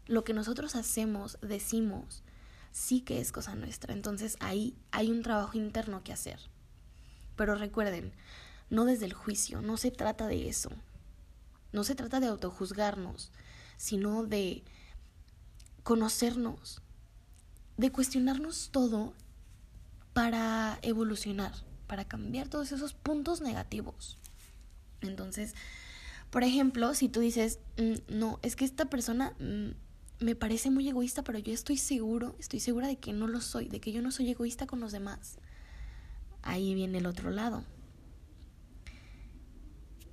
Lo 0.06 0.24
que 0.24 0.34
nosotros 0.34 0.76
hacemos, 0.76 1.38
decimos, 1.42 2.24
sí 2.74 3.00
que 3.00 3.22
es 3.22 3.32
cosa 3.32 3.56
nuestra. 3.56 3.94
Entonces 3.94 4.36
ahí 4.42 4.76
hay 4.92 5.10
un 5.10 5.24
trabajo 5.24 5.58
interno 5.58 6.04
que 6.04 6.12
hacer. 6.12 6.40
Pero 7.38 7.56
recuerden, 7.56 8.12
no 8.70 8.84
desde 8.84 9.06
el 9.06 9.14
juicio, 9.14 9.62
no 9.62 9.78
se 9.78 9.92
trata 9.92 10.28
de 10.28 10.50
eso. 10.50 10.72
No 11.72 11.86
se 11.86 11.96
trata 11.96 12.20
de 12.20 12.28
autojuzgarnos, 12.28 13.32
sino 13.78 14.26
de 14.26 14.66
conocernos, 15.84 16.82
de 17.78 17.92
cuestionarnos 17.92 18.70
todo 18.72 19.14
para 20.14 20.80
evolucionar 20.82 21.54
para 21.94 22.06
cambiar 22.06 22.48
todos 22.48 22.72
esos 22.72 22.96
puntos 22.96 23.42
negativos. 23.42 24.18
Entonces, 25.02 25.54
por 26.32 26.44
ejemplo, 26.44 26.96
si 26.96 27.08
tú 27.08 27.20
dices, 27.20 27.60
mm, 27.78 28.18
no, 28.18 28.40
es 28.42 28.56
que 28.56 28.66
esta 28.66 28.86
persona 28.86 29.36
mm, 29.40 29.72
me 30.24 30.36
parece 30.36 30.72
muy 30.72 30.88
egoísta, 30.88 31.24
pero 31.24 31.40
yo 31.40 31.54
estoy 31.54 31.78
seguro, 31.78 32.36
estoy 32.40 32.60
segura 32.60 32.88
de 32.88 32.98
que 32.98 33.14
no 33.14 33.28
lo 33.28 33.42
soy, 33.42 33.68
de 33.68 33.80
que 33.80 33.92
yo 33.92 34.02
no 34.02 34.12
soy 34.12 34.30
egoísta 34.30 34.68
con 34.68 34.80
los 34.80 34.92
demás. 34.92 35.38
Ahí 36.42 36.74
viene 36.74 36.98
el 36.98 37.06
otro 37.06 37.32
lado. 37.32 37.64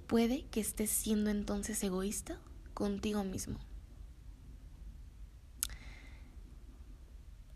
Puede 0.06 0.46
que 0.50 0.60
estés 0.60 0.90
siendo 0.90 1.30
entonces 1.30 1.82
egoísta 1.82 2.38
contigo 2.74 3.24
mismo. 3.24 3.58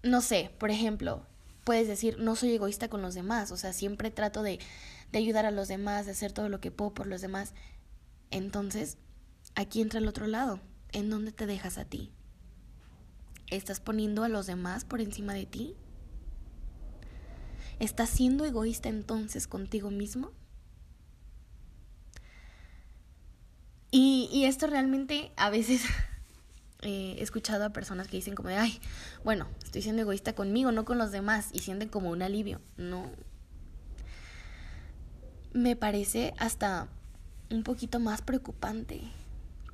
No 0.03 0.21
sé, 0.21 0.51
por 0.59 0.71
ejemplo, 0.71 1.27
puedes 1.65 1.89
decir, 1.89 2.19
no 2.19 2.37
soy 2.37 2.53
egoísta 2.55 2.89
con 2.89 3.03
los 3.03 3.15
demás, 3.15 3.51
o 3.51 3.57
sea, 3.57 3.73
siempre 3.73 4.11
trato 4.11 4.43
de, 4.43 4.59
de 5.13 5.19
ayudar 5.19 5.47
a 5.47 5.51
los 5.51 5.69
demás, 5.69 6.07
de 6.07 6.13
hacer 6.13 6.33
todo 6.33 6.49
lo 6.49 6.61
que 6.61 6.71
puedo 6.71 6.93
por 6.93 7.07
los 7.07 7.21
demás. 7.23 7.55
Entonces, 8.31 8.99
aquí 9.55 9.81
entra 9.81 9.99
el 9.99 10.09
otro 10.09 10.27
lado, 10.27 10.61
¿En 10.95 11.11
dónde 11.11 11.33
te 11.33 11.47
dejas 11.47 11.77
a 11.77 11.85
ti? 11.85 12.13
¿Estás 13.57 13.81
poniendo 13.81 14.25
a 14.25 14.29
los 14.29 14.47
demás 14.47 14.85
por 14.85 15.01
encima 15.01 15.33
de 15.35 15.47
ti? 15.47 15.77
¿Estás 17.79 18.11
siendo 18.11 18.45
egoísta 18.45 18.89
entonces 18.89 19.47
contigo 19.47 19.91
mismo? 19.91 20.33
Y, 23.97 24.45
esto 24.47 24.67
realmente 24.67 25.31
a 25.37 25.51
veces 25.51 25.83
he 26.83 27.23
escuchado 27.23 27.65
a 27.65 27.71
personas 27.71 28.09
que 28.09 28.17
dicen 28.17 28.35
como 28.35 28.49
de, 28.49 28.57
ay, 28.57 28.81
bueno, 29.23 29.47
estoy 29.63 29.83
siendo 29.83 30.03
egoísta 30.03 30.35
conmigo, 30.35 30.73
no 30.73 30.85
con 30.85 30.99
los 30.99 31.13
demás, 31.13 31.51
y 31.53 31.61
sienten 31.61 31.89
como 31.89 32.11
un 32.11 32.23
alivio. 32.23 32.61
No. 32.77 33.09
Me 35.53 35.77
parece 35.77 36.35
hasta 36.39 36.89
un 37.51 37.63
poquito 37.63 38.01
más 38.01 38.21
preocupante. 38.21 39.01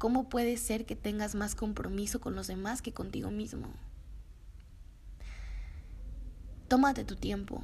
¿Cómo 0.00 0.30
puede 0.30 0.56
ser 0.56 0.86
que 0.86 0.96
tengas 0.96 1.34
más 1.34 1.54
compromiso 1.54 2.22
con 2.22 2.34
los 2.34 2.46
demás 2.46 2.80
que 2.80 2.94
contigo 2.94 3.30
mismo? 3.30 3.68
Tómate 6.68 7.04
tu 7.04 7.16
tiempo. 7.16 7.62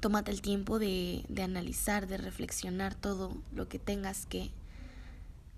Tómate 0.00 0.32
el 0.32 0.42
tiempo 0.42 0.80
de, 0.80 1.24
analizar, 1.40 2.08
de 2.08 2.16
reflexionar 2.16 2.96
todo 2.96 3.40
lo 3.52 3.68
que 3.68 3.78
tengas 3.78 4.26
que. 4.26 4.50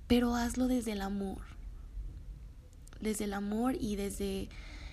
Pero 0.07 0.35
hazlo 0.35 0.69
desde 0.69 0.93
el 0.93 1.00
amor 1.00 1.40
desde 3.00 3.25
el 3.25 3.33
amor 3.33 3.75
y 3.81 3.97
desde 3.97 4.50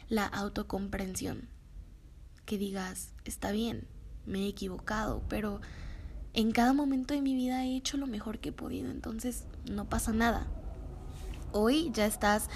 la 0.07 0.25
autocomprensión. 0.25 1.49
Que 2.45 2.57
digas, 2.57 3.09
está 3.25 3.51
bien, 3.51 3.89
me 4.25 4.45
he 4.45 4.47
equivocado, 4.47 5.21
pero 5.27 5.59
en 6.33 6.51
cada 6.51 6.71
momento 6.71 7.13
de 7.13 7.21
mi 7.21 7.35
vida 7.35 7.65
he 7.65 7.75
hecho 7.75 7.97
lo 7.97 8.07
mejor 8.07 8.39
que 8.39 8.49
he 8.49 8.53
podido, 8.53 8.89
entonces 8.89 9.43
no 9.69 9.85
pasa 9.89 10.11
nada. 10.13 10.47
Hoy 11.51 11.91
ya 11.93 12.05
estás 12.05 12.49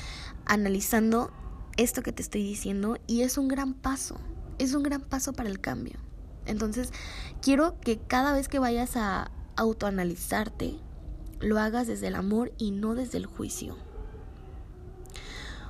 analizando 0.46 1.32
esto 1.78 2.02
que 2.02 2.12
te 2.12 2.22
estoy 2.22 2.44
diciendo 2.44 2.98
y 3.08 3.22
es 3.22 3.38
un 3.38 3.48
gran 3.48 3.74
paso, 3.74 4.20
es 4.58 4.74
un 4.74 4.84
gran 4.84 5.02
paso 5.02 5.34
para 5.34 5.50
el 5.50 5.60
cambio. 5.60 6.00
Entonces, 6.46 6.92
quiero 7.42 7.80
que 7.80 8.00
cada 8.00 8.34
vez 8.34 8.48
que 8.48 8.60
vayas 8.60 8.98
a 8.98 9.32
autoanalizarte, 9.56 10.80
lo 11.40 11.60
hagas 11.60 11.88
desde 11.88 12.08
el 12.08 12.16
amor 12.16 12.52
y 12.58 12.72
no 12.72 12.96
desde 12.96 13.18
el 13.18 13.26
juicio. 13.26 13.78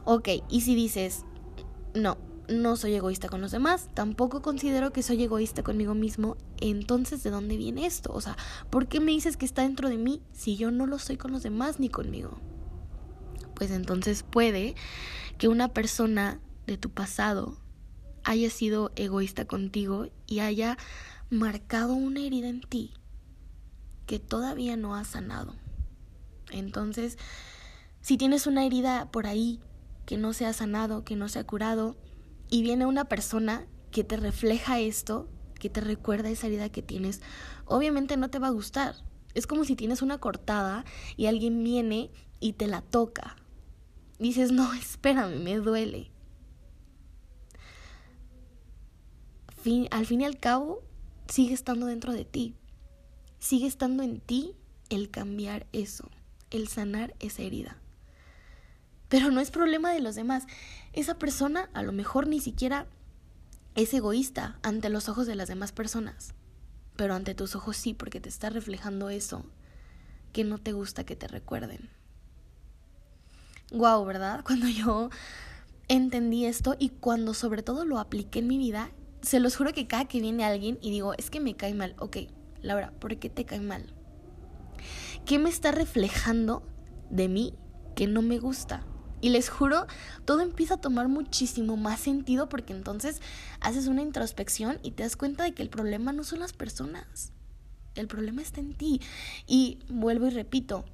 Ok, 0.05 0.29
y 0.49 0.61
si 0.61 0.73
dices, 0.75 1.25
no, 1.93 2.17
no 2.49 2.75
soy 2.75 2.95
egoísta 2.95 3.29
con 3.29 3.41
los 3.41 3.51
demás, 3.51 3.89
tampoco 3.93 4.41
considero 4.41 4.91
que 4.91 5.03
soy 5.03 5.23
egoísta 5.23 5.63
conmigo 5.63 5.93
mismo, 5.93 6.37
entonces 6.59 7.23
¿de 7.23 7.29
dónde 7.29 7.57
viene 7.57 7.85
esto? 7.85 8.11
O 8.13 8.21
sea, 8.21 8.35
¿por 8.69 8.87
qué 8.87 8.99
me 8.99 9.11
dices 9.11 9.37
que 9.37 9.45
está 9.45 9.61
dentro 9.61 9.89
de 9.89 9.97
mí 9.97 10.21
si 10.33 10.57
yo 10.57 10.71
no 10.71 10.87
lo 10.87 10.99
soy 10.99 11.17
con 11.17 11.31
los 11.31 11.43
demás 11.43 11.79
ni 11.79 11.89
conmigo? 11.89 12.39
Pues 13.55 13.71
entonces 13.71 14.23
puede 14.23 14.75
que 15.37 15.47
una 15.47 15.69
persona 15.69 16.39
de 16.65 16.77
tu 16.77 16.89
pasado 16.89 17.57
haya 18.23 18.49
sido 18.49 18.91
egoísta 18.95 19.45
contigo 19.45 20.07
y 20.27 20.39
haya 20.39 20.77
marcado 21.29 21.93
una 21.93 22.21
herida 22.21 22.47
en 22.47 22.61
ti 22.61 22.93
que 24.05 24.19
todavía 24.19 24.75
no 24.75 24.95
ha 24.95 25.03
sanado. 25.03 25.55
Entonces, 26.51 27.17
si 28.01 28.17
tienes 28.17 28.47
una 28.47 28.65
herida 28.65 29.11
por 29.11 29.27
ahí 29.27 29.59
que 30.05 30.17
no 30.17 30.33
se 30.33 30.45
ha 30.45 30.53
sanado, 30.53 31.03
que 31.03 31.15
no 31.15 31.29
se 31.29 31.39
ha 31.39 31.43
curado, 31.43 31.95
y 32.49 32.61
viene 32.61 32.85
una 32.85 33.05
persona 33.05 33.67
que 33.91 34.03
te 34.03 34.17
refleja 34.17 34.79
esto, 34.79 35.29
que 35.59 35.69
te 35.69 35.81
recuerda 35.81 36.29
esa 36.29 36.47
herida 36.47 36.69
que 36.69 36.81
tienes, 36.81 37.21
obviamente 37.65 38.17
no 38.17 38.29
te 38.29 38.39
va 38.39 38.47
a 38.47 38.51
gustar. 38.51 38.95
Es 39.33 39.45
como 39.47 39.63
si 39.63 39.75
tienes 39.75 40.01
una 40.01 40.17
cortada 40.19 40.85
y 41.15 41.27
alguien 41.27 41.63
viene 41.63 42.11
y 42.39 42.53
te 42.53 42.67
la 42.67 42.81
toca. 42.81 43.35
Dices, 44.17 44.51
no, 44.51 44.73
espérame, 44.73 45.41
me 45.43 45.57
duele. 45.57 46.11
Al 49.91 50.05
fin 50.05 50.21
y 50.21 50.25
al 50.25 50.39
cabo, 50.39 50.83
sigue 51.27 51.53
estando 51.53 51.85
dentro 51.85 52.13
de 52.13 52.25
ti. 52.25 52.55
Sigue 53.39 53.67
estando 53.67 54.03
en 54.03 54.19
ti 54.19 54.55
el 54.89 55.11
cambiar 55.11 55.67
eso, 55.73 56.09
el 56.49 56.67
sanar 56.67 57.15
esa 57.19 57.43
herida. 57.43 57.77
Pero 59.09 59.31
no 59.31 59.41
es 59.41 59.51
problema 59.51 59.91
de 59.91 59.99
los 59.99 60.15
demás. 60.15 60.45
Esa 60.93 61.17
persona 61.17 61.69
a 61.73 61.83
lo 61.83 61.91
mejor 61.91 62.27
ni 62.27 62.39
siquiera 62.39 62.87
es 63.75 63.93
egoísta 63.93 64.59
ante 64.61 64.89
los 64.89 65.09
ojos 65.09 65.27
de 65.27 65.35
las 65.35 65.47
demás 65.47 65.71
personas. 65.71 66.33
Pero 66.95 67.15
ante 67.15 67.35
tus 67.35 67.55
ojos 67.55 67.77
sí, 67.77 67.93
porque 67.93 68.19
te 68.19 68.29
está 68.29 68.49
reflejando 68.49 69.09
eso 69.09 69.45
que 70.33 70.43
no 70.43 70.57
te 70.57 70.73
gusta 70.73 71.05
que 71.05 71.15
te 71.15 71.27
recuerden. 71.27 71.89
Guau, 73.71 74.05
¿verdad? 74.05 74.43
Cuando 74.45 74.67
yo 74.67 75.09
entendí 75.87 76.45
esto 76.45 76.75
y 76.77 76.89
cuando 76.89 77.33
sobre 77.33 77.63
todo 77.63 77.83
lo 77.83 77.99
apliqué 77.99 78.39
en 78.39 78.47
mi 78.47 78.57
vida, 78.57 78.91
se 79.21 79.39
los 79.39 79.55
juro 79.55 79.73
que 79.73 79.87
cada 79.87 80.05
que 80.05 80.21
viene 80.21 80.45
alguien 80.45 80.77
y 80.81 80.91
digo, 80.91 81.13
es 81.17 81.29
que 81.29 81.39
me 81.39 81.55
cae 81.55 81.73
mal, 81.73 81.95
ok, 81.99 82.17
Laura, 82.61 82.91
¿por 82.99 83.17
qué 83.17 83.29
te 83.29 83.45
cae 83.45 83.59
mal? 83.59 83.93
¿Qué 85.25 85.39
me 85.39 85.49
está 85.49 85.71
reflejando 85.71 86.63
de 87.09 87.27
mí 87.27 87.53
que 87.95 88.07
no 88.07 88.21
me 88.21 88.39
gusta? 88.39 88.85
Y 89.21 89.29
les 89.29 89.49
juro, 89.49 89.85
todo 90.25 90.41
empieza 90.41 90.75
a 90.75 90.81
tomar 90.81 91.07
muchísimo 91.07 91.75
más 91.75 91.99
sentido 91.99 92.47
porque 92.47 92.73
entonces 92.73 93.21
haces 93.59 93.87
una 93.87 94.01
introspección 94.01 94.79
y 94.81 94.91
te 94.91 95.03
das 95.03 95.17
cuenta 95.17 95.43
de 95.43 95.53
que 95.53 95.61
el 95.61 95.69
problema 95.69 96.13
no 96.13 96.23
son 96.23 96.39
las 96.39 96.53
personas. 96.53 97.33
El 97.95 98.07
problema 98.07 98.41
está 98.41 98.61
en 98.61 98.73
ti. 98.73 99.01
Y 99.45 99.79
vuelvo 99.89 100.27
y 100.27 100.29
repito, 100.29 100.85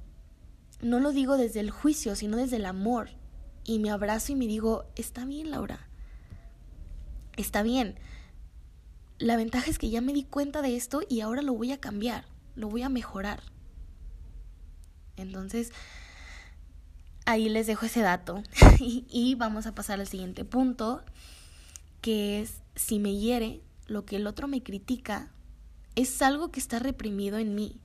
no 0.80 0.98
lo 0.98 1.12
digo 1.12 1.36
desde 1.36 1.60
el 1.60 1.70
juicio, 1.70 2.16
sino 2.16 2.36
desde 2.36 2.56
el 2.56 2.66
amor. 2.66 3.10
Y 3.64 3.78
me 3.78 3.90
abrazo 3.90 4.32
y 4.32 4.36
me 4.36 4.46
digo, 4.46 4.86
está 4.96 5.24
bien, 5.24 5.50
Laura. 5.50 5.88
Está 7.36 7.62
bien. 7.62 7.96
La 9.18 9.36
ventaja 9.36 9.70
es 9.70 9.78
que 9.78 9.90
ya 9.90 10.00
me 10.00 10.12
di 10.12 10.24
cuenta 10.24 10.62
de 10.62 10.76
esto 10.76 11.02
y 11.08 11.20
ahora 11.20 11.42
lo 11.42 11.54
voy 11.54 11.72
a 11.72 11.80
cambiar, 11.80 12.26
lo 12.54 12.68
voy 12.68 12.82
a 12.82 12.88
mejorar. 12.88 13.42
Entonces, 15.16 15.72
ahí 17.26 17.48
les 17.48 17.66
dejo 17.66 17.86
ese 17.86 18.00
dato 18.00 18.42
y, 18.78 19.34
vamos 19.34 19.66
a 19.66 19.74
pasar 19.74 20.00
al 20.00 20.06
siguiente 20.06 20.44
punto, 20.44 21.02
que 22.00 22.40
es 22.40 22.62
si 22.74 22.98
me 22.98 23.16
hiere, 23.16 23.60
lo 23.86 24.04
que 24.04 24.16
el 24.16 24.26
otro 24.26 24.48
me 24.48 24.62
critica 24.62 25.30
es 25.94 26.22
algo 26.22 26.50
que 26.50 26.60
está 26.60 26.78
reprimido 26.78 27.38
en 27.38 27.54
mí 27.54 27.78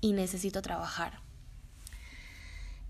y 0.00 0.12
necesito 0.12 0.62
trabajar. 0.62 1.20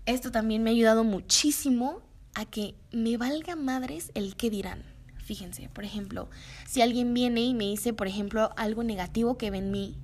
Esto 0.05 0.31
también 0.31 0.63
me 0.63 0.69
ha 0.69 0.73
ayudado 0.73 1.03
muchísimo 1.03 2.01
a 2.33 2.45
que 2.45 2.75
me 2.91 3.17
valga 3.17 3.55
madres 3.55 4.11
el 4.13 4.35
qué 4.35 4.49
dirán. 4.49 4.83
Fíjense, 5.17 5.67
por 5.69 5.83
ejemplo, 5.83 6.29
si 6.65 6.81
alguien 6.81 7.13
viene 7.13 7.41
y 7.41 7.53
me 7.53 7.65
dice, 7.65 7.91
por 7.91 8.07
ejemplo, 8.07 8.51
algo 8.55 8.83
negativo 8.83 9.37
que 9.37 9.51
ve 9.51 9.57
en 9.57 9.71
mí, 9.71 9.97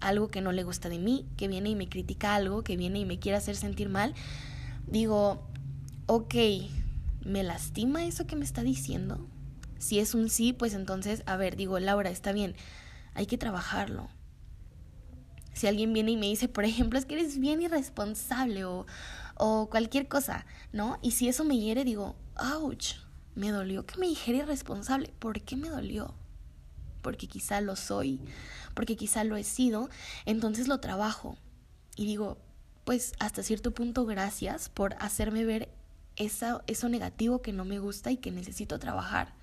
algo 0.00 0.28
que 0.28 0.40
no 0.40 0.50
le 0.50 0.64
gusta 0.64 0.88
de 0.88 0.98
mí, 0.98 1.26
que 1.36 1.46
viene 1.46 1.70
y 1.70 1.74
me 1.76 1.88
critica 1.88 2.34
algo, 2.34 2.64
que 2.64 2.76
viene 2.76 2.98
y 2.98 3.04
me 3.04 3.20
quiere 3.20 3.38
hacer 3.38 3.54
sentir 3.54 3.88
mal, 3.88 4.14
digo, 4.86 5.48
ok, 6.06 6.34
¿me 7.24 7.42
lastima 7.42 8.04
eso 8.04 8.26
que 8.26 8.36
me 8.36 8.44
está 8.44 8.62
diciendo? 8.62 9.26
Si 9.78 9.98
es 9.98 10.14
un 10.14 10.30
sí, 10.30 10.52
pues 10.52 10.74
entonces, 10.74 11.22
a 11.26 11.36
ver, 11.36 11.56
digo, 11.56 11.78
Laura, 11.78 12.10
está 12.10 12.32
bien, 12.32 12.54
hay 13.14 13.26
que 13.26 13.38
trabajarlo. 13.38 14.08
Si 15.52 15.66
alguien 15.66 15.92
viene 15.92 16.12
y 16.12 16.16
me 16.16 16.26
dice, 16.26 16.48
por 16.48 16.64
ejemplo, 16.64 16.98
es 16.98 17.04
que 17.04 17.14
eres 17.14 17.38
bien 17.38 17.62
irresponsable 17.62 18.64
o, 18.64 18.86
o 19.36 19.68
cualquier 19.70 20.08
cosa, 20.08 20.46
¿no? 20.72 20.98
Y 21.02 21.12
si 21.12 21.28
eso 21.28 21.44
me 21.44 21.58
hiere, 21.58 21.84
digo, 21.84 22.16
ouch, 22.36 22.94
me 23.34 23.50
dolió 23.50 23.86
que 23.86 23.98
me 23.98 24.08
dijera 24.08 24.38
irresponsable. 24.38 25.12
¿Por 25.18 25.40
qué 25.42 25.56
me 25.56 25.68
dolió? 25.68 26.14
Porque 27.02 27.28
quizá 27.28 27.60
lo 27.60 27.76
soy, 27.76 28.20
porque 28.74 28.96
quizá 28.96 29.24
lo 29.24 29.36
he 29.36 29.44
sido, 29.44 29.88
entonces 30.24 30.68
lo 30.68 30.80
trabajo. 30.80 31.36
Y 31.96 32.06
digo, 32.06 32.38
pues 32.84 33.14
hasta 33.18 33.42
cierto 33.42 33.72
punto 33.72 34.04
gracias 34.04 34.68
por 34.68 34.94
hacerme 35.00 35.44
ver 35.44 35.68
eso, 36.16 36.62
eso 36.66 36.88
negativo 36.88 37.42
que 37.42 37.52
no 37.52 37.64
me 37.64 37.78
gusta 37.78 38.10
y 38.10 38.16
que 38.16 38.30
necesito 38.30 38.78
trabajar. 38.78 39.34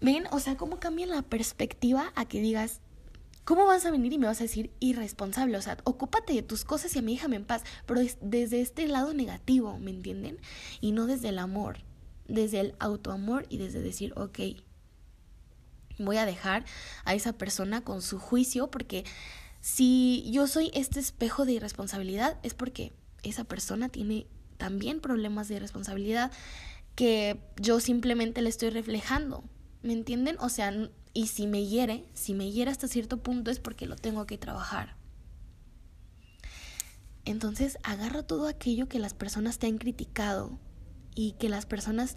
¿Ven? 0.00 0.24
O 0.30 0.40
sea, 0.40 0.56
¿cómo 0.56 0.78
cambia 0.78 1.06
la 1.06 1.22
perspectiva 1.22 2.12
a 2.16 2.26
que 2.26 2.40
digas, 2.40 2.80
¿cómo 3.44 3.64
vas 3.64 3.86
a 3.86 3.90
venir 3.90 4.12
y 4.12 4.18
me 4.18 4.26
vas 4.26 4.40
a 4.40 4.44
decir 4.44 4.70
irresponsable? 4.78 5.56
O 5.56 5.62
sea, 5.62 5.78
ocúpate 5.84 6.34
de 6.34 6.42
tus 6.42 6.64
cosas 6.64 6.94
y 6.94 6.98
a 6.98 7.02
mí 7.02 7.14
déjame 7.14 7.36
en 7.36 7.46
paz, 7.46 7.62
pero 7.86 8.00
desde 8.20 8.60
este 8.60 8.88
lado 8.88 9.14
negativo, 9.14 9.78
¿me 9.78 9.90
entienden? 9.90 10.38
Y 10.80 10.92
no 10.92 11.06
desde 11.06 11.30
el 11.30 11.38
amor, 11.38 11.78
desde 12.28 12.60
el 12.60 12.74
autoamor 12.78 13.46
y 13.48 13.56
desde 13.56 13.80
decir, 13.80 14.12
ok, 14.16 14.38
voy 15.98 16.18
a 16.18 16.26
dejar 16.26 16.64
a 17.04 17.14
esa 17.14 17.32
persona 17.32 17.82
con 17.82 18.02
su 18.02 18.18
juicio 18.18 18.70
porque 18.70 19.04
si 19.66 20.22
yo 20.30 20.46
soy 20.46 20.70
este 20.74 21.00
espejo 21.00 21.44
de 21.44 21.54
irresponsabilidad 21.54 22.38
es 22.44 22.54
porque 22.54 22.92
esa 23.24 23.42
persona 23.42 23.88
tiene 23.88 24.28
también 24.58 25.00
problemas 25.00 25.48
de 25.48 25.58
responsabilidad 25.58 26.30
que 26.94 27.40
yo 27.60 27.80
simplemente 27.80 28.42
le 28.42 28.48
estoy 28.48 28.70
reflejando. 28.70 29.42
¿Me 29.82 29.92
entienden? 29.92 30.36
O 30.38 30.50
sea, 30.50 30.72
y 31.14 31.26
si 31.26 31.48
me 31.48 31.66
hiere, 31.66 32.04
si 32.14 32.32
me 32.32 32.52
hiere 32.52 32.70
hasta 32.70 32.86
cierto 32.86 33.24
punto 33.24 33.50
es 33.50 33.58
porque 33.58 33.86
lo 33.86 33.96
tengo 33.96 34.24
que 34.24 34.38
trabajar. 34.38 34.94
Entonces 37.24 37.76
agarra 37.82 38.22
todo 38.22 38.46
aquello 38.46 38.86
que 38.86 39.00
las 39.00 39.14
personas 39.14 39.58
te 39.58 39.66
han 39.66 39.78
criticado 39.78 40.60
y 41.16 41.32
que 41.40 41.48
las 41.48 41.66
personas 41.66 42.14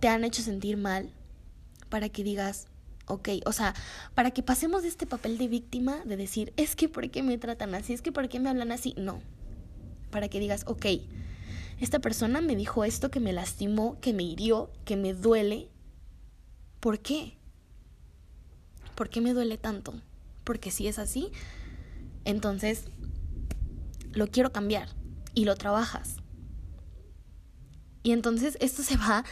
te 0.00 0.08
han 0.08 0.24
hecho 0.24 0.42
sentir 0.42 0.76
mal 0.76 1.12
para 1.90 2.08
que 2.08 2.24
digas, 2.24 2.66
ok, 3.08 3.28
o 3.46 3.52
sea, 3.52 3.74
para 4.14 4.30
que 4.30 4.42
pasemos 4.42 4.82
de 4.82 4.88
este 4.88 5.06
papel 5.06 5.38
de 5.38 5.48
víctima, 5.48 6.02
de 6.04 6.16
decir, 6.16 6.52
es 6.56 6.76
que 6.76 6.88
¿por 6.88 7.10
qué 7.10 7.22
me 7.22 7.38
tratan 7.38 7.74
así? 7.74 7.92
Es 7.92 8.02
que 8.02 8.12
¿por 8.12 8.28
qué 8.28 8.40
me 8.40 8.48
hablan 8.50 8.72
así? 8.72 8.94
No, 8.96 9.20
para 10.10 10.28
que 10.28 10.40
digas, 10.40 10.64
ok, 10.66 10.86
esta 11.80 12.00
persona 12.00 12.40
me 12.40 12.56
dijo 12.56 12.84
esto 12.84 13.10
que 13.10 13.20
me 13.20 13.32
lastimó, 13.32 13.98
que 14.00 14.12
me 14.12 14.24
hirió, 14.24 14.70
que 14.84 14.96
me 14.96 15.14
duele. 15.14 15.68
¿Por 16.80 17.00
qué? 17.00 17.36
¿Por 18.94 19.08
qué 19.08 19.20
me 19.20 19.32
duele 19.32 19.58
tanto? 19.58 19.94
Porque 20.44 20.70
si 20.70 20.88
es 20.88 20.98
así, 20.98 21.30
entonces 22.24 22.84
lo 24.12 24.26
quiero 24.28 24.52
cambiar 24.52 24.88
y 25.34 25.44
lo 25.44 25.54
trabajas. 25.54 26.16
Y 28.02 28.12
entonces 28.12 28.56
esto 28.60 28.82
se 28.82 28.96
va 28.96 29.24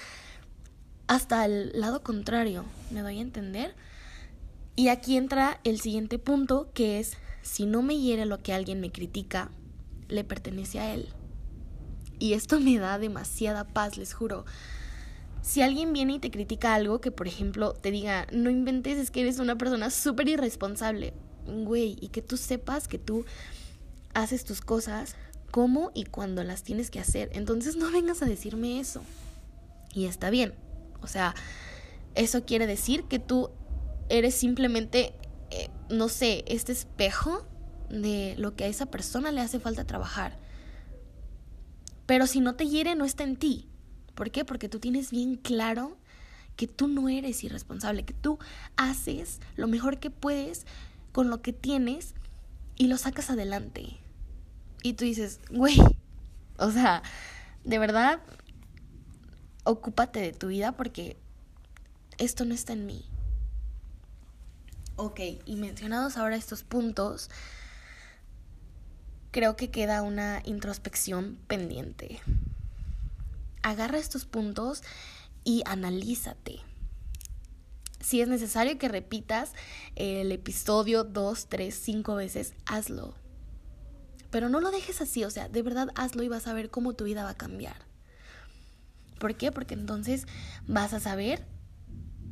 hasta 1.06 1.44
el 1.44 1.72
lado 1.78 2.02
contrario, 2.02 2.64
¿me 2.90 3.02
doy 3.02 3.18
a 3.18 3.22
entender? 3.22 3.74
Y 4.74 4.88
aquí 4.88 5.16
entra 5.16 5.60
el 5.64 5.80
siguiente 5.80 6.18
punto, 6.18 6.70
que 6.74 6.98
es, 6.98 7.16
si 7.42 7.64
no 7.64 7.82
me 7.82 7.98
hiere 7.98 8.26
lo 8.26 8.42
que 8.42 8.52
alguien 8.52 8.80
me 8.80 8.92
critica, 8.92 9.50
le 10.08 10.24
pertenece 10.24 10.80
a 10.80 10.92
él. 10.92 11.08
Y 12.18 12.32
esto 12.32 12.60
me 12.60 12.78
da 12.78 12.98
demasiada 12.98 13.64
paz, 13.64 13.96
les 13.96 14.14
juro. 14.14 14.44
Si 15.42 15.62
alguien 15.62 15.92
viene 15.92 16.14
y 16.14 16.18
te 16.18 16.30
critica 16.30 16.74
algo, 16.74 17.00
que 17.00 17.10
por 17.10 17.28
ejemplo 17.28 17.72
te 17.72 17.90
diga, 17.90 18.26
no 18.32 18.50
inventes, 18.50 18.98
es 18.98 19.10
que 19.10 19.20
eres 19.20 19.38
una 19.38 19.56
persona 19.56 19.90
súper 19.90 20.28
irresponsable, 20.28 21.14
güey, 21.46 21.96
y 22.00 22.08
que 22.08 22.20
tú 22.20 22.36
sepas 22.36 22.88
que 22.88 22.98
tú 22.98 23.24
haces 24.12 24.44
tus 24.44 24.60
cosas 24.60 25.14
cómo 25.52 25.92
y 25.94 26.04
cuando 26.04 26.42
las 26.42 26.64
tienes 26.64 26.90
que 26.90 27.00
hacer. 27.00 27.30
Entonces 27.32 27.76
no 27.76 27.90
vengas 27.90 28.22
a 28.22 28.26
decirme 28.26 28.80
eso. 28.80 29.02
Y 29.94 30.06
está 30.06 30.30
bien. 30.30 30.52
O 31.02 31.06
sea, 31.06 31.34
eso 32.14 32.44
quiere 32.44 32.66
decir 32.66 33.04
que 33.04 33.18
tú 33.18 33.50
eres 34.08 34.34
simplemente, 34.34 35.14
eh, 35.50 35.70
no 35.90 36.08
sé, 36.08 36.44
este 36.46 36.72
espejo 36.72 37.46
de 37.90 38.34
lo 38.38 38.56
que 38.56 38.64
a 38.64 38.68
esa 38.68 38.86
persona 38.86 39.32
le 39.32 39.40
hace 39.40 39.60
falta 39.60 39.84
trabajar. 39.84 40.38
Pero 42.06 42.26
si 42.26 42.40
no 42.40 42.54
te 42.54 42.66
hiere, 42.66 42.94
no 42.94 43.04
está 43.04 43.24
en 43.24 43.36
ti. 43.36 43.68
¿Por 44.14 44.30
qué? 44.30 44.44
Porque 44.44 44.68
tú 44.68 44.78
tienes 44.78 45.10
bien 45.10 45.36
claro 45.36 45.98
que 46.56 46.66
tú 46.66 46.88
no 46.88 47.08
eres 47.08 47.44
irresponsable, 47.44 48.04
que 48.04 48.14
tú 48.14 48.38
haces 48.76 49.40
lo 49.56 49.68
mejor 49.68 49.98
que 49.98 50.10
puedes 50.10 50.66
con 51.12 51.28
lo 51.28 51.42
que 51.42 51.52
tienes 51.52 52.14
y 52.76 52.86
lo 52.86 52.96
sacas 52.96 53.30
adelante. 53.30 53.98
Y 54.82 54.94
tú 54.94 55.04
dices, 55.04 55.40
güey, 55.50 55.76
o 56.58 56.70
sea, 56.70 57.02
de 57.64 57.78
verdad, 57.78 58.20
ocúpate 59.66 60.20
de 60.20 60.32
tu 60.32 60.48
vida 60.48 60.72
porque 60.72 61.16
esto 62.18 62.44
no 62.44 62.54
está 62.54 62.72
en 62.72 62.86
mí. 62.86 63.04
Ok, 64.96 65.20
y 65.44 65.56
mencionados 65.56 66.16
ahora 66.16 66.36
estos 66.36 66.62
puntos, 66.62 67.28
creo 69.30 69.56
que 69.56 69.70
queda 69.70 70.00
una 70.00 70.40
introspección 70.46 71.38
pendiente. 71.46 72.20
Agarra 73.62 73.98
estos 73.98 74.24
puntos 74.24 74.82
y 75.44 75.62
analízate. 75.66 76.60
Si 78.00 78.20
es 78.20 78.28
necesario 78.28 78.78
que 78.78 78.88
repitas 78.88 79.52
el 79.96 80.32
episodio 80.32 81.04
dos, 81.04 81.46
tres, 81.48 81.74
cinco 81.74 82.14
veces, 82.14 82.54
hazlo. 82.64 83.14
Pero 84.30 84.48
no 84.48 84.60
lo 84.60 84.70
dejes 84.70 85.00
así, 85.00 85.24
o 85.24 85.30
sea, 85.30 85.48
de 85.48 85.62
verdad 85.62 85.88
hazlo 85.96 86.22
y 86.22 86.28
vas 86.28 86.46
a 86.46 86.52
ver 86.54 86.70
cómo 86.70 86.94
tu 86.94 87.04
vida 87.04 87.24
va 87.24 87.30
a 87.30 87.36
cambiar. 87.36 87.95
¿Por 89.18 89.36
qué? 89.36 89.52
Porque 89.52 89.74
entonces 89.74 90.26
vas 90.66 90.92
a 90.92 91.00
saber 91.00 91.46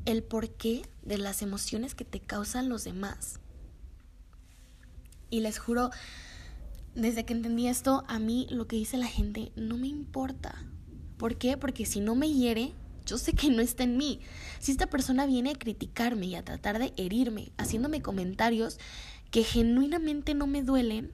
el 0.05 0.23
porqué 0.23 0.83
de 1.03 1.19
las 1.19 1.43
emociones 1.43 1.95
que 1.95 2.05
te 2.05 2.21
causan 2.21 2.69
los 2.69 2.85
demás. 2.85 3.41
Y 5.31 5.41
les 5.41 5.59
juro, 5.59 5.91
desde 6.95 7.25
que 7.25 7.33
entendí 7.33 7.67
esto, 7.67 8.05
a 8.07 8.19
mí 8.19 8.47
lo 8.51 8.67
que 8.67 8.77
dice 8.77 8.97
la 8.97 9.07
gente 9.07 9.53
no 9.57 9.77
me 9.77 9.89
importa. 9.89 10.55
¿Por 11.17 11.37
qué? 11.37 11.57
Porque 11.57 11.87
si 11.87 12.01
no 12.01 12.15
me 12.15 12.31
hiere, 12.31 12.73
yo 13.07 13.19
sé 13.19 13.33
que 13.33 13.51
no 13.51 13.63
está 13.63 13.85
en 13.85 13.97
mí. 13.97 14.21
Si 14.59 14.73
esta 14.73 14.87
persona 14.87 15.27
viene 15.27 15.51
a 15.51 15.59
criticarme 15.59 16.27
y 16.27 16.35
a 16.37 16.45
tratar 16.45 16.79
de 16.79 16.93
herirme, 16.97 17.53
haciéndome 17.57 18.03
comentarios 18.03 18.79
que 19.31 19.43
genuinamente 19.43 20.35
no 20.35 20.47
me 20.47 20.63
duelen, 20.63 21.13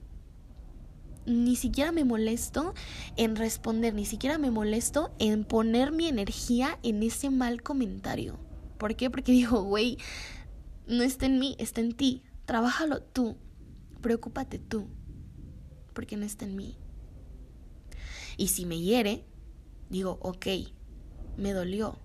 ni 1.25 1.55
siquiera 1.55 1.91
me 1.91 2.03
molesto 2.03 2.73
en 3.17 3.35
responder, 3.35 3.93
ni 3.93 4.05
siquiera 4.05 4.37
me 4.37 4.51
molesto 4.51 5.13
en 5.19 5.43
poner 5.43 5.91
mi 5.91 6.07
energía 6.07 6.79
en 6.83 7.03
ese 7.03 7.29
mal 7.29 7.61
comentario. 7.61 8.39
¿Por 8.77 8.95
qué? 8.95 9.09
Porque 9.09 9.31
digo, 9.33 9.63
güey, 9.63 9.97
no 10.87 11.03
está 11.03 11.25
en 11.25 11.39
mí, 11.39 11.55
está 11.59 11.81
en 11.81 11.93
ti. 11.93 12.23
Trabájalo 12.45 13.01
tú. 13.01 13.37
Preocúpate 14.01 14.57
tú 14.57 14.87
porque 15.93 16.17
no 16.17 16.25
está 16.25 16.45
en 16.45 16.55
mí. 16.55 16.77
Y 18.37 18.47
si 18.49 18.65
me 18.65 18.79
hiere, 18.79 19.25
digo, 19.89 20.17
ok, 20.21 20.47
me 21.37 21.53
dolió. 21.53 21.97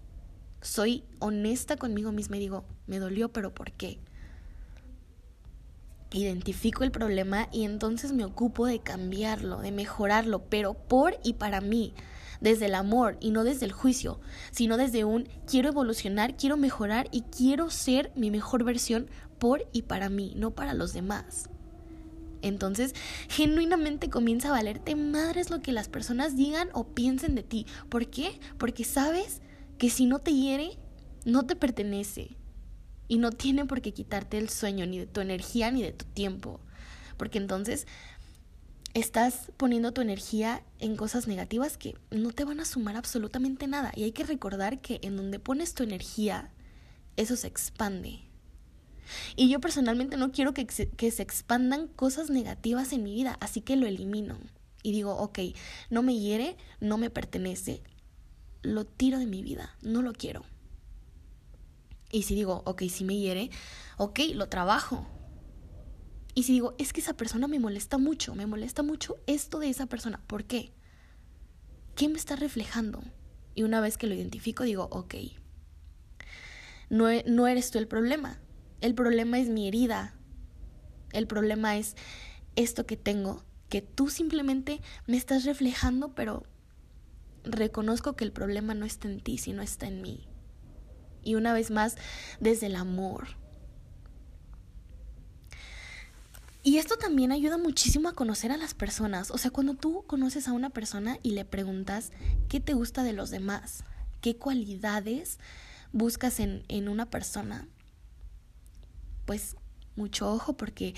Soy 0.61 1.05
honesta 1.21 1.77
conmigo 1.77 2.13
misma 2.13 2.37
y 2.37 2.41
digo, 2.41 2.65
me 2.87 2.99
dolió, 2.99 3.33
pero 3.33 3.55
¿por 3.55 3.73
qué? 3.73 4.01
Identifico 6.17 6.83
el 6.83 6.91
problema 6.91 7.47
y 7.53 7.65
entonces 7.65 8.13
me 8.13 8.25
ocupo 8.25 8.65
de 8.65 8.79
cambiarlo, 8.79 9.59
de 9.59 9.71
mejorarlo, 9.71 10.47
pero 10.49 10.73
por 10.73 11.19
y 11.23 11.35
para 11.35 11.61
mí, 11.61 11.93
desde 12.41 12.67
el 12.67 12.75
amor 12.75 13.19
y 13.21 13.33
no 13.33 13.45
desde 13.45 13.67
el 13.67 13.73
juicio, 13.73 14.19
sino 14.51 14.79
desde 14.79 15.05
un 15.05 15.29
quiero 15.47 15.69
evolucionar, 15.69 16.35
quiero 16.35 16.57
mejorar 16.57 17.07
y 17.13 17.21
quiero 17.25 17.69
ser 17.69 18.13
mi 18.17 18.31
mejor 18.31 18.65
versión 18.65 19.11
por 19.39 19.69
y 19.73 19.83
para 19.83 20.09
mí, 20.09 20.33
no 20.37 20.53
para 20.53 20.73
los 20.73 20.95
demás. 20.95 21.51
Entonces, 22.41 22.95
genuinamente 23.29 24.09
comienza 24.09 24.49
a 24.49 24.53
valerte 24.53 24.97
madres 24.97 25.51
lo 25.51 25.61
que 25.61 25.73
las 25.73 25.91
personas 25.91 26.35
digan 26.35 26.71
o 26.73 26.95
piensen 26.95 27.35
de 27.35 27.43
ti. 27.43 27.67
¿Por 27.91 28.09
qué? 28.09 28.41
Porque 28.57 28.85
sabes 28.85 29.43
que 29.77 29.91
si 29.91 30.07
no 30.07 30.21
te 30.21 30.33
hiere, 30.33 30.79
no 31.27 31.45
te 31.45 31.57
pertenece. 31.57 32.39
Y 33.09 33.19
no 33.19 33.31
tiene 33.31 33.65
por 33.67 33.81
qué 33.81 33.93
quitarte 33.93 34.39
el 34.39 34.49
sueño, 34.49 34.87
ni 34.87 34.99
de 34.99 35.07
tu 35.07 35.21
energía, 35.21 35.71
ni 35.71 35.83
de 35.83 35.93
tu 35.93 36.05
tiempo. 36.07 36.61
Porque 37.17 37.39
entonces 37.39 37.87
estás 38.95 39.53
poniendo 39.57 39.93
tu 39.93 40.01
energía 40.01 40.63
en 40.79 40.97
cosas 40.97 41.29
negativas 41.29 41.77
que 41.77 41.97
no 42.11 42.33
te 42.33 42.45
van 42.45 42.61
a 42.61 42.65
sumar 42.65 42.97
absolutamente 42.97 43.67
nada. 43.67 43.93
Y 43.95 44.05
hay 44.05 44.13
que 44.13 44.25
recordar 44.25 44.81
que 44.81 44.99
en 45.03 45.17
donde 45.17 45.39
pones 45.39 45.75
tu 45.75 45.83
energía, 45.83 46.51
eso 47.17 47.37
se 47.37 47.47
expande. 47.47 48.21
Y 49.37 49.49
yo 49.49 49.61
personalmente 49.61 50.17
no 50.17 50.33
quiero 50.33 50.53
que 50.53 50.67
que 50.67 51.11
se 51.11 51.23
expandan 51.23 51.87
cosas 51.89 52.31
negativas 52.31 52.93
en 52.93 53.05
mi 53.05 53.15
vida, 53.15 53.37
así 53.41 53.61
que 53.61 53.77
lo 53.77 53.87
elimino. 53.87 54.39
Y 54.83 54.93
digo, 54.93 55.17
ok, 55.17 55.41
no 55.91 56.03
me 56.03 56.19
hiere, 56.19 56.57
no 56.81 56.97
me 56.97 57.11
pertenece, 57.11 57.83
lo 58.63 58.85
tiro 58.85 59.19
de 59.19 59.27
mi 59.27 59.43
vida, 59.43 59.77
no 59.83 60.03
lo 60.03 60.13
quiero. 60.13 60.45
Y 62.17 62.23
si 62.23 62.35
digo, 62.35 62.63
ok, 62.65 62.85
si 62.89 63.05
me 63.05 63.19
hiere, 63.19 63.51
ok, 63.99 64.21
lo 64.33 64.49
trabajo. 64.49 65.07
Y 66.33 66.45
si 66.45 66.55
digo, 66.55 66.75
es 66.79 66.95
que 66.95 67.03
esa 67.03 67.15
persona 67.15 67.47
me 67.47 67.59
molesta 67.59 67.99
mucho, 67.99 68.35
me 68.35 68.47
molesta 68.47 68.83
mucho 68.83 69.19
esto 69.27 69.59
de 69.59 69.69
esa 69.69 69.85
persona, 69.85 70.23
¿por 70.27 70.45
qué? 70.45 70.73
¿Qué 71.95 72.09
me 72.09 72.17
está 72.17 72.35
reflejando? 72.35 73.03
Y 73.55 73.65
una 73.65 73.83
vez 73.83 73.99
que 73.99 74.07
lo 74.07 74.15
identifico, 74.15 74.65
digo, 74.65 74.89
ok, 74.91 75.15
no, 76.89 77.11
e, 77.11 77.23
no 77.27 77.49
eres 77.49 77.71
tú 77.71 77.77
el 77.77 77.87
problema, 77.87 78.41
el 78.81 78.95
problema 78.95 79.39
es 79.39 79.51
mi 79.51 79.69
herida. 79.69 80.15
El 81.13 81.27
problema 81.27 81.77
es 81.77 81.97
esto 82.55 82.87
que 82.87 82.97
tengo, 82.97 83.45
que 83.69 83.83
tú 83.83 84.09
simplemente 84.09 84.81
me 85.07 85.19
estás 85.19 85.45
reflejando, 85.45 86.15
pero 86.15 86.45
reconozco 87.45 88.17
que 88.17 88.25
el 88.25 88.33
problema 88.33 88.73
no 88.73 88.87
está 88.87 89.07
en 89.07 89.21
ti, 89.21 89.37
sino 89.37 89.61
está 89.61 89.87
en 89.87 90.01
mí. 90.01 90.27
Y 91.27 91.35
una 91.35 91.53
vez 91.53 91.71
más, 91.71 91.97
desde 92.39 92.67
el 92.67 92.77
amor. 92.77 93.27
Y 96.63 96.79
esto 96.79 96.97
también 96.97 97.33
ayuda 97.33 97.59
muchísimo 97.59 98.09
a 98.09 98.15
conocer 98.15 98.53
a 98.53 98.57
las 98.57 98.75
personas. 98.75 99.31
O 99.31 99.39
sea, 99.39 99.51
cuando 99.51 99.75
tú 99.75 100.05
conoces 100.07 100.47
a 100.47 100.53
una 100.53 100.71
persona 100.71 101.19
y 101.23 101.33
le 101.33 101.45
preguntas 101.45 102.13
qué 102.49 102.61
te 102.61 102.75
gusta 102.75 103.03
de 103.03 103.13
los 103.13 103.31
demás, 103.31 103.85
qué 104.21 104.37
cualidades 104.37 105.39
buscas 105.93 106.41
en, 106.41 106.65
en 106.69 106.89
una 106.89 107.11
persona, 107.11 107.69
pues 109.27 109.57
mucho 109.97 110.33
ojo 110.33 110.57
porque 110.57 110.95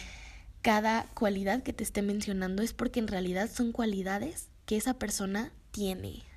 cada 0.62 1.04
cualidad 1.14 1.62
que 1.62 1.72
te 1.72 1.84
esté 1.84 2.02
mencionando 2.02 2.62
es 2.62 2.74
porque 2.74 3.00
en 3.00 3.08
realidad 3.08 3.50
son 3.50 3.72
cualidades 3.72 4.48
que 4.66 4.76
esa 4.76 4.94
persona 4.94 5.52
tiene. 5.70 6.27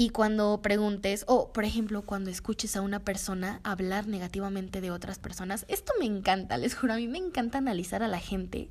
Y 0.00 0.08
cuando 0.08 0.62
preguntes, 0.62 1.26
o 1.28 1.52
por 1.52 1.66
ejemplo, 1.66 2.06
cuando 2.06 2.30
escuches 2.30 2.74
a 2.74 2.80
una 2.80 3.00
persona 3.00 3.60
hablar 3.64 4.06
negativamente 4.06 4.80
de 4.80 4.90
otras 4.90 5.18
personas, 5.18 5.66
esto 5.68 5.92
me 5.98 6.06
encanta, 6.06 6.56
les 6.56 6.74
juro, 6.74 6.94
a 6.94 6.96
mí 6.96 7.06
me 7.06 7.18
encanta 7.18 7.58
analizar 7.58 8.02
a 8.02 8.08
la 8.08 8.18
gente 8.18 8.70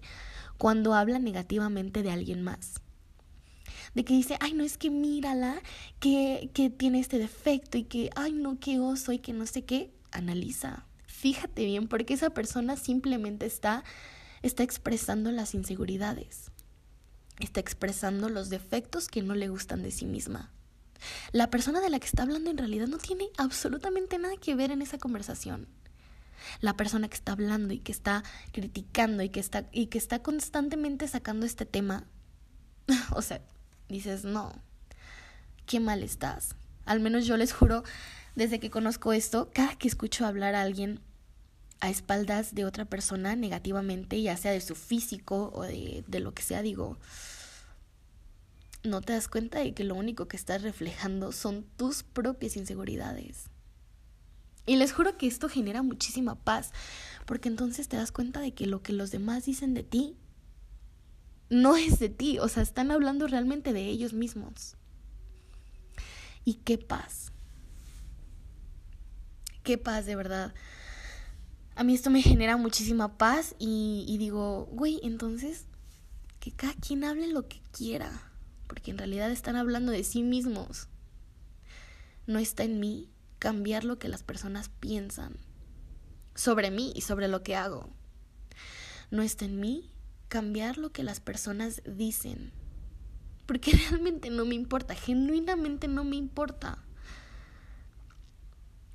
cuando 0.57 0.95
habla 0.95 1.19
negativamente 1.19 2.01
de 2.01 2.09
alguien 2.09 2.41
más. 2.41 2.81
De 3.93 4.03
que 4.03 4.15
dice, 4.15 4.37
ay, 4.39 4.53
no 4.53 4.63
es 4.63 4.79
que 4.79 4.89
mírala, 4.89 5.61
que, 5.99 6.49
que 6.55 6.71
tiene 6.71 6.99
este 6.99 7.19
defecto 7.19 7.77
y 7.77 7.83
que, 7.83 8.09
ay, 8.15 8.33
no, 8.33 8.59
qué 8.59 8.79
oso 8.79 9.11
y 9.11 9.19
que 9.19 9.31
no 9.31 9.45
sé 9.45 9.63
qué. 9.65 9.93
Analiza, 10.09 10.87
fíjate 11.05 11.63
bien, 11.63 11.87
porque 11.87 12.15
esa 12.15 12.31
persona 12.31 12.75
simplemente 12.75 13.45
está, 13.45 13.83
está 14.41 14.63
expresando 14.63 15.31
las 15.31 15.53
inseguridades, 15.53 16.49
está 17.39 17.59
expresando 17.59 18.29
los 18.29 18.49
defectos 18.49 19.07
que 19.07 19.21
no 19.21 19.35
le 19.35 19.47
gustan 19.47 19.83
de 19.83 19.91
sí 19.91 20.07
misma. 20.07 20.51
La 21.31 21.49
persona 21.49 21.81
de 21.81 21.89
la 21.89 21.99
que 21.99 22.07
está 22.07 22.23
hablando 22.23 22.49
en 22.49 22.57
realidad 22.57 22.87
no 22.87 22.97
tiene 22.97 23.29
absolutamente 23.37 24.17
nada 24.17 24.35
que 24.37 24.55
ver 24.55 24.71
en 24.71 24.81
esa 24.81 24.97
conversación. 24.97 25.67
La 26.61 26.75
persona 26.75 27.09
que 27.09 27.15
está 27.15 27.33
hablando 27.33 27.73
y 27.73 27.79
que 27.79 27.91
está 27.91 28.23
criticando 28.51 29.23
y 29.23 29.29
que 29.29 29.39
está, 29.39 29.67
y 29.71 29.87
que 29.87 29.97
está 29.97 30.19
constantemente 30.19 31.07
sacando 31.07 31.45
este 31.45 31.65
tema, 31.65 32.05
o 33.13 33.21
sea, 33.21 33.41
dices, 33.87 34.23
no, 34.23 34.53
qué 35.65 35.79
mal 35.79 36.03
estás. 36.03 36.55
Al 36.85 36.99
menos 36.99 37.25
yo 37.25 37.37
les 37.37 37.53
juro, 37.53 37.83
desde 38.35 38.59
que 38.59 38.69
conozco 38.69 39.13
esto, 39.13 39.49
cada 39.53 39.75
que 39.75 39.87
escucho 39.87 40.25
hablar 40.25 40.55
a 40.55 40.61
alguien 40.61 41.01
a 41.81 41.89
espaldas 41.89 42.55
de 42.55 42.65
otra 42.65 42.85
persona 42.85 43.35
negativamente, 43.35 44.21
ya 44.21 44.35
sea 44.35 44.51
de 44.51 44.61
su 44.61 44.75
físico 44.75 45.51
o 45.53 45.63
de, 45.63 46.03
de 46.07 46.19
lo 46.19 46.33
que 46.33 46.43
sea, 46.43 46.61
digo, 46.61 46.97
no 48.83 49.01
te 49.01 49.13
das 49.13 49.27
cuenta 49.27 49.59
de 49.59 49.73
que 49.73 49.83
lo 49.83 49.95
único 49.95 50.27
que 50.27 50.37
estás 50.37 50.61
reflejando 50.61 51.31
son 51.31 51.63
tus 51.77 52.03
propias 52.03 52.55
inseguridades. 52.55 53.49
Y 54.65 54.75
les 54.75 54.93
juro 54.93 55.17
que 55.17 55.27
esto 55.27 55.49
genera 55.49 55.81
muchísima 55.81 56.35
paz, 56.35 56.71
porque 57.25 57.49
entonces 57.49 57.87
te 57.87 57.97
das 57.97 58.11
cuenta 58.11 58.39
de 58.39 58.53
que 58.53 58.67
lo 58.67 58.81
que 58.81 58.93
los 58.93 59.11
demás 59.11 59.45
dicen 59.45 59.73
de 59.73 59.83
ti 59.83 60.15
no 61.49 61.75
es 61.75 61.97
de 61.99 62.09
ti, 62.09 62.37
o 62.39 62.47
sea, 62.47 62.61
están 62.61 62.91
hablando 62.91 63.27
realmente 63.27 63.73
de 63.73 63.87
ellos 63.87 64.13
mismos. 64.13 64.75
Y 66.45 66.55
qué 66.55 66.77
paz. 66.77 67.31
Qué 69.63 69.77
paz, 69.77 70.05
de 70.05 70.15
verdad. 70.15 70.53
A 71.75 71.83
mí 71.83 71.95
esto 71.95 72.09
me 72.09 72.21
genera 72.21 72.57
muchísima 72.57 73.17
paz 73.17 73.55
y, 73.57 74.15
digo, 74.19 74.65
güey, 74.71 74.99
entonces, 75.03 75.65
que 76.39 76.51
cada 76.51 76.73
quien 76.73 77.03
hable 77.03 77.27
lo 77.27 77.47
que 77.47 77.61
quiera 77.71 78.28
porque 78.69 78.91
en 78.91 78.99
realidad 78.99 79.31
están 79.31 79.55
hablando 79.55 79.91
de 79.91 80.03
sí 80.03 80.21
mismos. 80.21 80.87
No 82.27 82.37
está 82.37 82.63
en 82.63 82.79
mí 82.79 83.09
cambiar 83.39 83.83
lo 83.83 83.97
que 83.97 84.07
las 84.07 84.21
personas 84.21 84.69
piensan 84.79 85.37
sobre 86.35 86.69
mí 86.69 86.93
y 86.95 87.01
sobre 87.01 87.27
lo 87.27 87.41
que 87.41 87.55
hago. 87.55 87.89
No 89.09 89.23
está 89.23 89.45
en 89.45 89.59
mí 89.59 89.89
cambiar 90.27 90.77
lo 90.77 90.91
que 90.91 91.01
las 91.01 91.19
personas 91.19 91.81
dicen. 91.83 92.51
Porque 93.47 93.71
realmente 93.89 94.29
no 94.29 94.45
me 94.45 94.53
importa, 94.53 94.93
genuinamente 94.93 95.87
no 95.87 96.03
me 96.03 96.15
importa. 96.15 96.77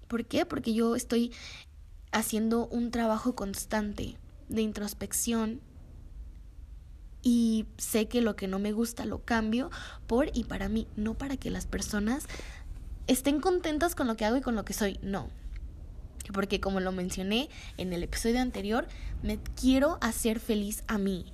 ¿Por 0.07 0.25
qué? 0.25 0.47
Porque 0.47 0.73
yo 0.73 0.95
estoy 0.95 1.33
haciendo 2.13 2.69
un 2.69 2.93
trabajo 2.93 3.35
constante 3.35 4.19
de 4.49 4.63
introspección 4.63 5.61
y 7.25 7.67
sé 7.79 8.07
que 8.07 8.21
lo 8.21 8.37
que 8.37 8.47
no 8.47 8.59
me 8.59 8.73
gusta 8.73 9.07
lo 9.07 9.25
cambio 9.25 9.71
por 10.07 10.31
y 10.35 10.45
para 10.45 10.69
mí, 10.69 10.87
no 10.95 11.15
para 11.15 11.37
que 11.37 11.51
las 11.51 11.67
personas 11.67 12.27
estén 13.07 13.41
contentas 13.41 13.95
con 13.95 14.07
lo 14.07 14.17
que 14.17 14.25
hago 14.25 14.37
y 14.37 14.43
con 14.43 14.55
lo 14.55 14.65
que 14.65 14.75
soy, 14.75 15.01
no. 15.03 15.29
Porque 16.33 16.61
como 16.61 16.81
lo 16.81 16.93
mencioné 16.93 17.49
en 17.77 17.93
el 17.93 18.03
episodio 18.03 18.41
anterior, 18.41 18.87
me 19.23 19.39
quiero 19.61 19.99
hacer 20.01 20.39
feliz 20.39 20.85
a 20.87 20.99
mí. 20.99 21.33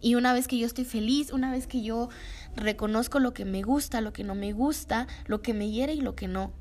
Y 0.00 0.14
una 0.14 0.32
vez 0.32 0.46
que 0.46 0.58
yo 0.58 0.66
estoy 0.66 0.84
feliz, 0.84 1.32
una 1.32 1.50
vez 1.50 1.66
que 1.66 1.82
yo 1.82 2.08
reconozco 2.54 3.18
lo 3.18 3.32
que 3.32 3.44
me 3.44 3.62
gusta, 3.62 4.00
lo 4.00 4.12
que 4.12 4.24
no 4.24 4.34
me 4.34 4.52
gusta, 4.52 5.06
lo 5.26 5.42
que 5.42 5.54
me 5.54 5.70
hiere 5.70 5.94
y 5.94 6.00
lo 6.00 6.14
que 6.14 6.28
no, 6.28 6.52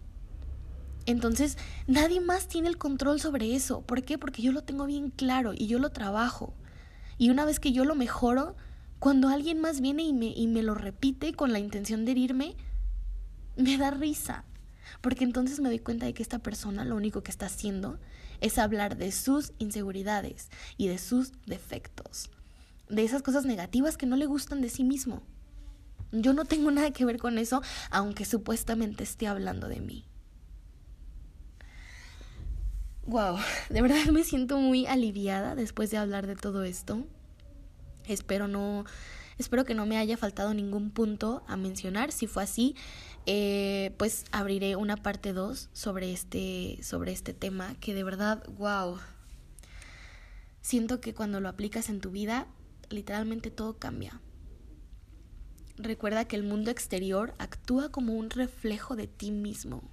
entonces 1.06 1.58
nadie 1.88 2.22
más 2.22 2.48
tiene 2.48 2.68
el 2.68 2.78
control 2.78 3.20
sobre 3.20 3.56
eso. 3.56 3.82
¿Por 3.82 4.04
qué? 4.04 4.18
Porque 4.18 4.42
yo 4.42 4.52
lo 4.52 4.64
tengo 4.64 4.86
bien 4.86 5.10
claro 5.10 5.54
y 5.56 5.68
yo 5.68 5.80
lo 5.80 5.90
trabajo. 5.90 6.54
Y 7.22 7.30
una 7.30 7.46
vez 7.46 7.60
que 7.60 7.72
yo 7.72 7.86
lo 7.86 7.94
mejoro, 7.94 8.56
cuando 8.98 9.30
alguien 9.30 9.62
más 9.62 9.80
viene 9.80 10.02
y 10.02 10.12
me, 10.12 10.34
y 10.36 10.48
me 10.48 10.64
lo 10.64 10.74
repite 10.74 11.34
con 11.34 11.54
la 11.54 11.60
intención 11.60 12.04
de 12.04 12.14
herirme, 12.14 12.56
me 13.56 13.78
da 13.78 13.92
risa. 13.92 14.44
Porque 15.02 15.24
entonces 15.24 15.60
me 15.60 15.70
doy 15.70 15.78
cuenta 15.78 16.08
de 16.08 16.16
que 16.16 16.24
esta 16.24 16.40
persona 16.40 16.84
lo 16.84 16.96
único 16.96 17.22
que 17.22 17.30
está 17.30 17.46
haciendo 17.46 18.00
es 18.40 18.58
hablar 18.58 18.98
de 18.98 19.12
sus 19.12 19.54
inseguridades 19.60 20.50
y 20.78 20.88
de 20.88 20.98
sus 20.98 21.34
defectos, 21.46 22.32
de 22.90 23.04
esas 23.04 23.22
cosas 23.22 23.46
negativas 23.46 23.98
que 23.98 24.08
no 24.08 24.16
le 24.16 24.26
gustan 24.26 24.60
de 24.60 24.70
sí 24.70 24.84
mismo. 24.84 25.22
Yo 26.12 26.34
no 26.34 26.46
tengo 26.46 26.72
nada 26.72 26.90
que 26.90 27.06
ver 27.06 27.20
con 27.20 27.38
eso, 27.38 27.62
aunque 27.92 28.26
supuestamente 28.26 29.04
esté 29.04 29.28
hablando 29.28 29.68
de 29.68 29.80
mí. 29.80 30.11
Wow, 33.12 33.40
de 33.70 33.82
verdad 33.82 34.06
me 34.14 34.24
siento 34.24 34.58
muy 34.58 34.86
aliviada 34.86 35.54
después 35.54 35.92
de 35.92 35.98
hablar 35.98 36.28
de 36.28 36.38
todo 36.38 36.64
esto. 36.64 37.06
Espero 38.08 38.48
no, 38.48 38.86
espero 39.38 39.66
que 39.66 39.76
no 39.76 39.86
me 39.86 39.98
haya 39.98 40.16
faltado 40.16 40.54
ningún 40.54 40.92
punto 40.92 41.44
a 41.46 41.58
mencionar. 41.58 42.14
Si 42.14 42.26
fue 42.26 42.44
así, 42.44 42.74
eh, 43.26 43.94
pues 43.98 44.24
abriré 44.32 44.78
una 44.78 44.96
parte 44.96 45.34
2 45.34 45.72
sobre 45.74 46.14
este, 46.14 46.80
sobre 46.84 47.12
este 47.12 47.34
tema 47.34 47.76
que 47.82 47.94
de 47.94 48.06
verdad, 48.06 48.46
wow. 48.58 48.98
Siento 50.62 51.02
que 51.02 51.14
cuando 51.14 51.42
lo 51.42 51.50
aplicas 51.50 51.90
en 51.90 52.00
tu 52.00 52.12
vida, 52.12 52.48
literalmente 52.90 53.52
todo 53.52 53.78
cambia. 53.78 54.22
Recuerda 55.76 56.30
que 56.30 56.38
el 56.38 56.44
mundo 56.44 56.72
exterior 56.72 57.34
actúa 57.40 57.90
como 57.90 58.14
un 58.14 58.30
reflejo 58.30 58.96
de 58.96 59.08
ti 59.08 59.32
mismo 59.32 59.92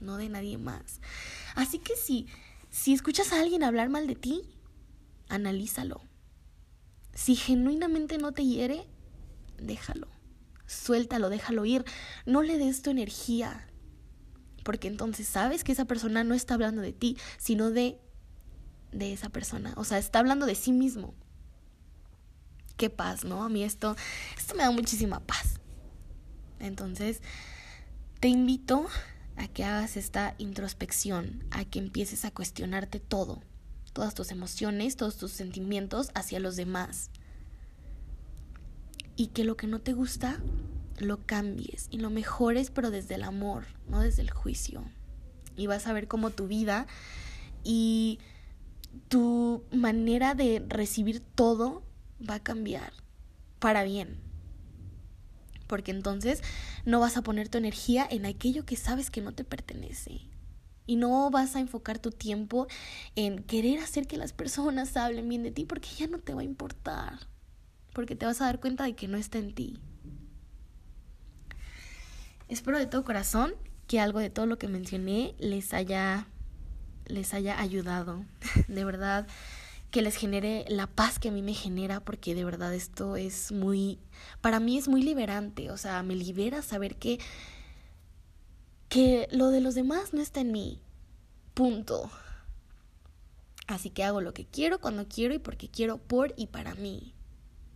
no 0.00 0.16
de 0.16 0.28
nadie 0.28 0.58
más. 0.58 1.00
Así 1.54 1.78
que 1.78 1.96
si, 1.96 2.26
si 2.70 2.92
escuchas 2.92 3.32
a 3.32 3.40
alguien 3.40 3.62
hablar 3.62 3.88
mal 3.88 4.06
de 4.06 4.14
ti, 4.14 4.42
analízalo. 5.28 6.02
Si 7.12 7.36
genuinamente 7.36 8.18
no 8.18 8.32
te 8.32 8.44
hiere, 8.44 8.86
déjalo. 9.58 10.08
Suéltalo, 10.66 11.30
déjalo 11.30 11.64
ir. 11.64 11.84
No 12.26 12.42
le 12.42 12.58
des 12.58 12.82
tu 12.82 12.90
energía. 12.90 13.68
Porque 14.64 14.88
entonces 14.88 15.28
sabes 15.28 15.62
que 15.62 15.72
esa 15.72 15.84
persona 15.84 16.24
no 16.24 16.34
está 16.34 16.54
hablando 16.54 16.80
de 16.80 16.92
ti, 16.92 17.16
sino 17.38 17.70
de 17.70 18.00
de 18.94 19.12
esa 19.12 19.28
persona. 19.28 19.74
O 19.76 19.84
sea, 19.84 19.98
está 19.98 20.20
hablando 20.20 20.46
de 20.46 20.54
sí 20.54 20.72
mismo. 20.72 21.14
Qué 22.76 22.90
paz, 22.90 23.24
¿no? 23.24 23.44
A 23.44 23.48
mí 23.48 23.62
esto, 23.62 23.96
esto 24.36 24.54
me 24.54 24.62
da 24.62 24.70
muchísima 24.70 25.20
paz. 25.20 25.60
Entonces, 26.58 27.20
te 28.20 28.28
invito 28.28 28.86
a 29.36 29.48
que 29.48 29.64
hagas 29.64 29.96
esta 29.96 30.34
introspección, 30.38 31.44
a 31.50 31.64
que 31.64 31.78
empieces 31.78 32.24
a 32.24 32.30
cuestionarte 32.30 33.00
todo, 33.00 33.42
todas 33.92 34.14
tus 34.14 34.30
emociones, 34.30 34.96
todos 34.96 35.16
tus 35.16 35.32
sentimientos 35.32 36.10
hacia 36.14 36.40
los 36.40 36.56
demás. 36.56 37.10
Y 39.16 39.28
que 39.28 39.44
lo 39.44 39.56
que 39.56 39.66
no 39.66 39.80
te 39.80 39.92
gusta, 39.92 40.40
lo 40.98 41.24
cambies 41.24 41.88
y 41.90 41.98
lo 41.98 42.10
mejores, 42.10 42.70
pero 42.70 42.90
desde 42.90 43.14
el 43.16 43.22
amor, 43.22 43.66
no 43.88 44.00
desde 44.00 44.22
el 44.22 44.30
juicio. 44.30 44.84
Y 45.56 45.66
vas 45.66 45.86
a 45.86 45.92
ver 45.92 46.08
cómo 46.08 46.30
tu 46.30 46.48
vida 46.48 46.86
y 47.62 48.18
tu 49.08 49.64
manera 49.72 50.34
de 50.34 50.64
recibir 50.68 51.20
todo 51.20 51.84
va 52.28 52.36
a 52.36 52.42
cambiar 52.42 52.92
para 53.58 53.82
bien 53.84 54.23
porque 55.74 55.90
entonces 55.90 56.40
no 56.84 57.00
vas 57.00 57.16
a 57.16 57.22
poner 57.22 57.48
tu 57.48 57.58
energía 57.58 58.06
en 58.08 58.26
aquello 58.26 58.64
que 58.64 58.76
sabes 58.76 59.10
que 59.10 59.20
no 59.20 59.32
te 59.32 59.42
pertenece. 59.42 60.20
Y 60.86 60.94
no 60.94 61.32
vas 61.32 61.56
a 61.56 61.58
enfocar 61.58 61.98
tu 61.98 62.12
tiempo 62.12 62.68
en 63.16 63.42
querer 63.42 63.80
hacer 63.80 64.06
que 64.06 64.16
las 64.16 64.32
personas 64.32 64.96
hablen 64.96 65.28
bien 65.28 65.42
de 65.42 65.50
ti 65.50 65.64
porque 65.64 65.88
ya 65.98 66.06
no 66.06 66.20
te 66.20 66.32
va 66.32 66.42
a 66.42 66.44
importar. 66.44 67.26
Porque 67.92 68.14
te 68.14 68.24
vas 68.24 68.40
a 68.40 68.44
dar 68.44 68.60
cuenta 68.60 68.84
de 68.84 68.94
que 68.94 69.08
no 69.08 69.16
está 69.16 69.38
en 69.38 69.52
ti. 69.52 69.80
Espero 72.48 72.78
de 72.78 72.86
todo 72.86 73.02
corazón 73.02 73.52
que 73.88 73.98
algo 73.98 74.20
de 74.20 74.30
todo 74.30 74.46
lo 74.46 74.58
que 74.58 74.68
mencioné 74.68 75.34
les 75.40 75.74
haya 75.74 76.28
les 77.06 77.34
haya 77.34 77.60
ayudado. 77.60 78.24
De 78.68 78.84
verdad, 78.84 79.26
que 79.94 80.02
les 80.02 80.16
genere 80.16 80.64
la 80.66 80.88
paz 80.88 81.20
que 81.20 81.28
a 81.28 81.30
mí 81.30 81.40
me 81.40 81.54
genera, 81.54 82.00
porque 82.00 82.34
de 82.34 82.44
verdad 82.44 82.74
esto 82.74 83.14
es 83.14 83.52
muy, 83.52 84.00
para 84.40 84.58
mí 84.58 84.76
es 84.76 84.88
muy 84.88 85.04
liberante, 85.04 85.70
o 85.70 85.76
sea, 85.76 86.02
me 86.02 86.16
libera 86.16 86.62
saber 86.62 86.96
que, 86.96 87.20
que 88.88 89.28
lo 89.30 89.50
de 89.50 89.60
los 89.60 89.76
demás 89.76 90.12
no 90.12 90.20
está 90.20 90.40
en 90.40 90.50
mí, 90.50 90.80
punto. 91.54 92.10
Así 93.68 93.90
que 93.90 94.02
hago 94.02 94.20
lo 94.20 94.34
que 94.34 94.44
quiero, 94.44 94.80
cuando 94.80 95.06
quiero 95.06 95.32
y 95.32 95.38
porque 95.38 95.68
quiero 95.68 95.98
por 95.98 96.34
y 96.36 96.48
para 96.48 96.74
mí, 96.74 97.14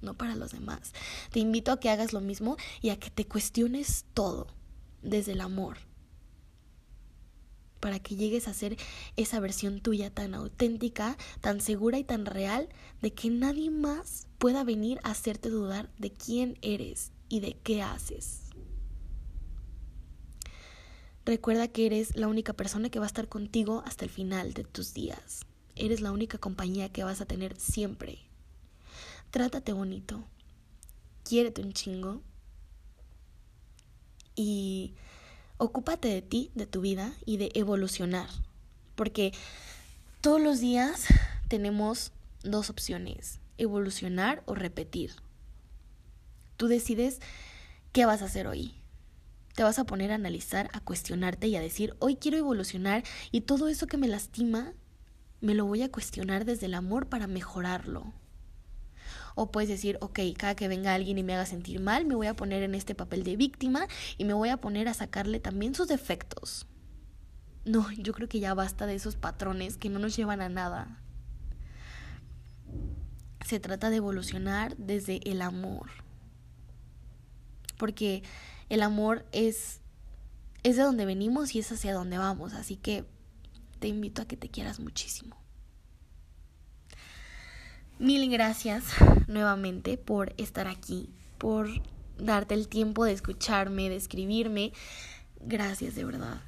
no 0.02 0.14
para 0.14 0.34
los 0.34 0.50
demás. 0.50 0.94
Te 1.30 1.38
invito 1.38 1.70
a 1.70 1.78
que 1.78 1.88
hagas 1.88 2.12
lo 2.12 2.20
mismo 2.20 2.56
y 2.80 2.90
a 2.90 2.98
que 2.98 3.10
te 3.10 3.28
cuestiones 3.28 4.06
todo 4.12 4.48
desde 5.02 5.34
el 5.34 5.40
amor. 5.40 5.87
Para 7.80 7.98
que 7.98 8.16
llegues 8.16 8.48
a 8.48 8.54
ser 8.54 8.76
esa 9.16 9.40
versión 9.40 9.80
tuya 9.80 10.10
tan 10.10 10.34
auténtica, 10.34 11.16
tan 11.40 11.60
segura 11.60 11.98
y 11.98 12.04
tan 12.04 12.26
real 12.26 12.68
de 13.02 13.12
que 13.12 13.30
nadie 13.30 13.70
más 13.70 14.26
pueda 14.38 14.64
venir 14.64 15.00
a 15.02 15.10
hacerte 15.10 15.50
dudar 15.50 15.90
de 15.98 16.12
quién 16.12 16.58
eres 16.62 17.12
y 17.28 17.40
de 17.40 17.56
qué 17.62 17.82
haces. 17.82 18.48
Recuerda 21.24 21.68
que 21.68 21.84
eres 21.84 22.16
la 22.16 22.26
única 22.26 22.54
persona 22.54 22.88
que 22.88 22.98
va 22.98 23.04
a 23.04 23.08
estar 23.08 23.28
contigo 23.28 23.82
hasta 23.84 24.04
el 24.04 24.10
final 24.10 24.54
de 24.54 24.64
tus 24.64 24.94
días. 24.94 25.44
Eres 25.76 26.00
la 26.00 26.10
única 26.10 26.38
compañía 26.38 26.88
que 26.88 27.04
vas 27.04 27.20
a 27.20 27.26
tener 27.26 27.60
siempre. 27.60 28.18
Trátate 29.30 29.74
bonito. 29.74 30.24
Quiérete 31.24 31.60
un 31.60 31.74
chingo. 31.74 32.22
Y 34.34 34.94
ocúpate 35.58 36.08
de 36.08 36.22
ti, 36.22 36.50
de 36.54 36.66
tu 36.66 36.80
vida 36.80 37.12
y 37.26 37.36
de 37.36 37.50
evolucionar. 37.54 38.28
Porque 38.94 39.32
todos 40.20 40.40
los 40.40 40.60
días 40.60 41.06
tenemos 41.48 42.12
dos 42.42 42.70
opciones, 42.70 43.40
evolucionar 43.58 44.42
o 44.46 44.54
repetir. 44.54 45.12
Tú 46.56 46.68
decides 46.68 47.20
qué 47.92 48.06
vas 48.06 48.22
a 48.22 48.26
hacer 48.26 48.46
hoy. 48.46 48.74
Te 49.54 49.64
vas 49.64 49.78
a 49.78 49.84
poner 49.84 50.12
a 50.12 50.16
analizar, 50.16 50.70
a 50.72 50.80
cuestionarte 50.80 51.48
y 51.48 51.56
a 51.56 51.60
decir, 51.60 51.96
hoy 51.98 52.16
quiero 52.16 52.38
evolucionar 52.38 53.02
y 53.32 53.42
todo 53.42 53.68
eso 53.68 53.88
que 53.88 53.96
me 53.96 54.08
lastima, 54.08 54.72
me 55.40 55.54
lo 55.54 55.66
voy 55.66 55.82
a 55.82 55.90
cuestionar 55.90 56.44
desde 56.44 56.66
el 56.66 56.74
amor 56.74 57.08
para 57.08 57.26
mejorarlo. 57.26 58.12
O 59.40 59.52
puedes 59.52 59.70
decir, 59.70 59.98
ok, 60.00 60.18
cada 60.36 60.56
que 60.56 60.66
venga 60.66 60.92
alguien 60.92 61.16
y 61.16 61.22
me 61.22 61.32
haga 61.32 61.46
sentir 61.46 61.78
mal, 61.78 62.04
me 62.04 62.16
voy 62.16 62.26
a 62.26 62.34
poner 62.34 62.64
en 62.64 62.74
este 62.74 62.96
papel 62.96 63.22
de 63.22 63.36
víctima 63.36 63.86
y 64.16 64.24
me 64.24 64.32
voy 64.32 64.48
a 64.48 64.56
poner 64.56 64.88
a 64.88 64.94
sacarle 64.94 65.38
también 65.38 65.76
sus 65.76 65.86
defectos. 65.86 66.66
No, 67.64 67.88
yo 67.92 68.12
creo 68.14 68.28
que 68.28 68.40
ya 68.40 68.52
basta 68.54 68.84
de 68.86 68.96
esos 68.96 69.14
patrones 69.14 69.76
que 69.76 69.90
no 69.90 70.00
nos 70.00 70.16
llevan 70.16 70.40
a 70.40 70.48
nada. 70.48 71.00
Se 73.46 73.60
trata 73.60 73.90
de 73.90 73.98
evolucionar 73.98 74.76
desde 74.76 75.20
el 75.30 75.40
amor. 75.40 75.86
Porque 77.76 78.24
el 78.70 78.82
amor 78.82 79.24
es, 79.30 79.82
es 80.64 80.74
de 80.74 80.82
donde 80.82 81.06
venimos 81.06 81.54
y 81.54 81.60
es 81.60 81.70
hacia 81.70 81.94
donde 81.94 82.18
vamos. 82.18 82.54
Así 82.54 82.74
que 82.74 83.04
te 83.78 83.86
invito 83.86 84.20
a 84.20 84.24
que 84.24 84.36
te 84.36 84.48
quieras 84.48 84.80
muchísimo. 84.80 85.36
Mil 87.98 88.30
gracias 88.30 88.84
nuevamente 89.26 89.98
por 89.98 90.32
estar 90.36 90.68
aquí, 90.68 91.10
por 91.36 91.68
darte 92.16 92.54
el 92.54 92.68
tiempo 92.68 93.04
de 93.04 93.12
escucharme, 93.12 93.88
de 93.88 93.96
escribirme. 93.96 94.72
Gracias 95.40 95.96
de 95.96 96.04
verdad. 96.04 96.40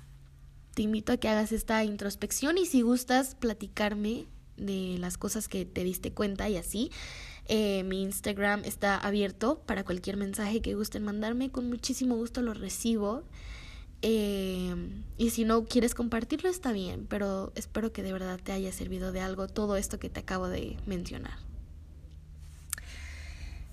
Te 0.75 0.83
invito 0.83 1.13
a 1.13 1.17
que 1.17 1.29
hagas 1.29 1.51
esta 1.51 1.83
introspección 1.83 2.57
y 2.57 2.67
si 2.67 2.83
gustas 2.83 3.35
platicarme 3.35 4.27
de 4.57 4.97
las 5.01 5.19
cosas 5.19 5.49
que 5.49 5.65
te 5.65 5.83
diste 5.83 6.13
cuenta 6.13 6.49
y 6.49 6.57
así, 6.57 6.93
eh, 7.49 7.83
mi 7.83 8.03
Instagram 8.03 8.63
está 8.65 8.97
abierto 8.97 9.61
para 9.67 9.83
cualquier 9.83 10.17
mensaje 10.17 10.63
que 10.63 10.75
gusten 10.75 11.03
mandarme. 11.03 11.51
Con 11.51 11.69
muchísimo 11.69 12.15
gusto 12.15 12.43
lo 12.43 12.55
recibo. 12.55 13.25
Eh, 14.03 14.75
y 15.19 15.31
si 15.31 15.45
no 15.45 15.67
quieres 15.67 15.95
compartirlo 15.95 16.49
está 16.49 16.73
bien, 16.73 17.07
pero 17.09 17.53
espero 17.55 17.93
que 17.93 18.03
de 18.03 18.13
verdad 18.13 18.41
te 18.43 18.53
haya 18.53 18.73
servido 18.73 19.13
de 19.13 19.21
algo 19.21 19.47
todo 19.47 19.77
esto 19.77 19.99
que 19.99 20.09
te 20.09 20.21
acabo 20.21 20.49
de 20.49 20.79
mencionar. 20.87 21.39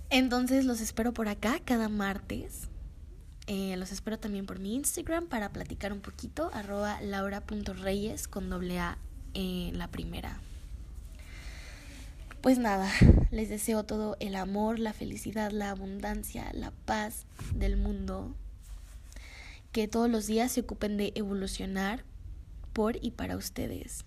Entonces 0.09 0.65
los 0.65 0.81
espero 0.81 1.13
por 1.13 1.27
acá 1.27 1.59
cada 1.63 1.89
martes. 1.89 2.69
Eh, 3.47 3.77
los 3.77 3.93
espero 3.93 4.19
también 4.19 4.45
por 4.45 4.59
mi 4.59 4.75
Instagram 4.75 5.27
para 5.27 5.53
platicar 5.53 5.93
un 5.93 6.01
poquito, 6.01 6.49
arroba 6.53 6.99
laura.reyes 7.01 8.27
con 8.27 8.49
doble 8.49 8.79
A 8.79 8.97
en 9.33 9.77
la 9.77 9.87
primera. 9.89 10.41
Pues 12.41 12.59
nada, 12.59 12.91
les 13.31 13.47
deseo 13.47 13.83
todo 13.83 14.17
el 14.19 14.35
amor, 14.35 14.79
la 14.79 14.91
felicidad, 14.91 15.51
la 15.51 15.69
abundancia, 15.69 16.51
la 16.53 16.71
paz 16.71 17.25
del 17.55 17.77
mundo 17.77 18.35
que 19.71 19.87
todos 19.87 20.09
los 20.09 20.27
días 20.27 20.51
se 20.51 20.61
ocupen 20.61 20.97
de 20.97 21.11
evolucionar 21.15 22.05
por 22.73 23.03
y 23.03 23.11
para 23.11 23.37
ustedes. 23.37 24.05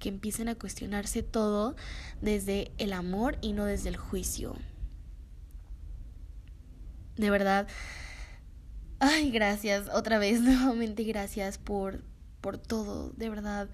Que 0.00 0.08
empiecen 0.08 0.48
a 0.48 0.54
cuestionarse 0.54 1.22
todo 1.22 1.76
desde 2.20 2.72
el 2.78 2.92
amor 2.92 3.38
y 3.40 3.52
no 3.52 3.64
desde 3.64 3.88
el 3.88 3.96
juicio. 3.96 4.56
De 7.16 7.30
verdad. 7.30 7.66
Ay, 9.00 9.30
gracias. 9.30 9.88
Otra 9.92 10.18
vez, 10.18 10.40
nuevamente 10.42 11.04
gracias 11.04 11.58
por, 11.58 12.04
por 12.40 12.58
todo. 12.58 13.10
De 13.10 13.28
verdad, 13.28 13.68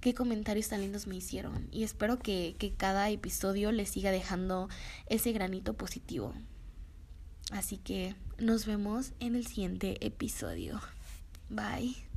qué 0.00 0.14
comentarios 0.14 0.68
tan 0.68 0.80
lindos 0.80 1.06
me 1.06 1.16
hicieron. 1.16 1.68
Y 1.70 1.84
espero 1.84 2.18
que, 2.18 2.56
que 2.58 2.74
cada 2.74 3.08
episodio 3.10 3.72
les 3.72 3.88
siga 3.88 4.10
dejando 4.10 4.68
ese 5.06 5.32
granito 5.32 5.74
positivo. 5.74 6.34
Así 7.50 7.78
que 7.78 8.14
nos 8.38 8.66
vemos 8.66 9.12
en 9.20 9.34
el 9.34 9.46
siguiente 9.46 10.04
episodio. 10.06 10.80
Bye. 11.48 12.07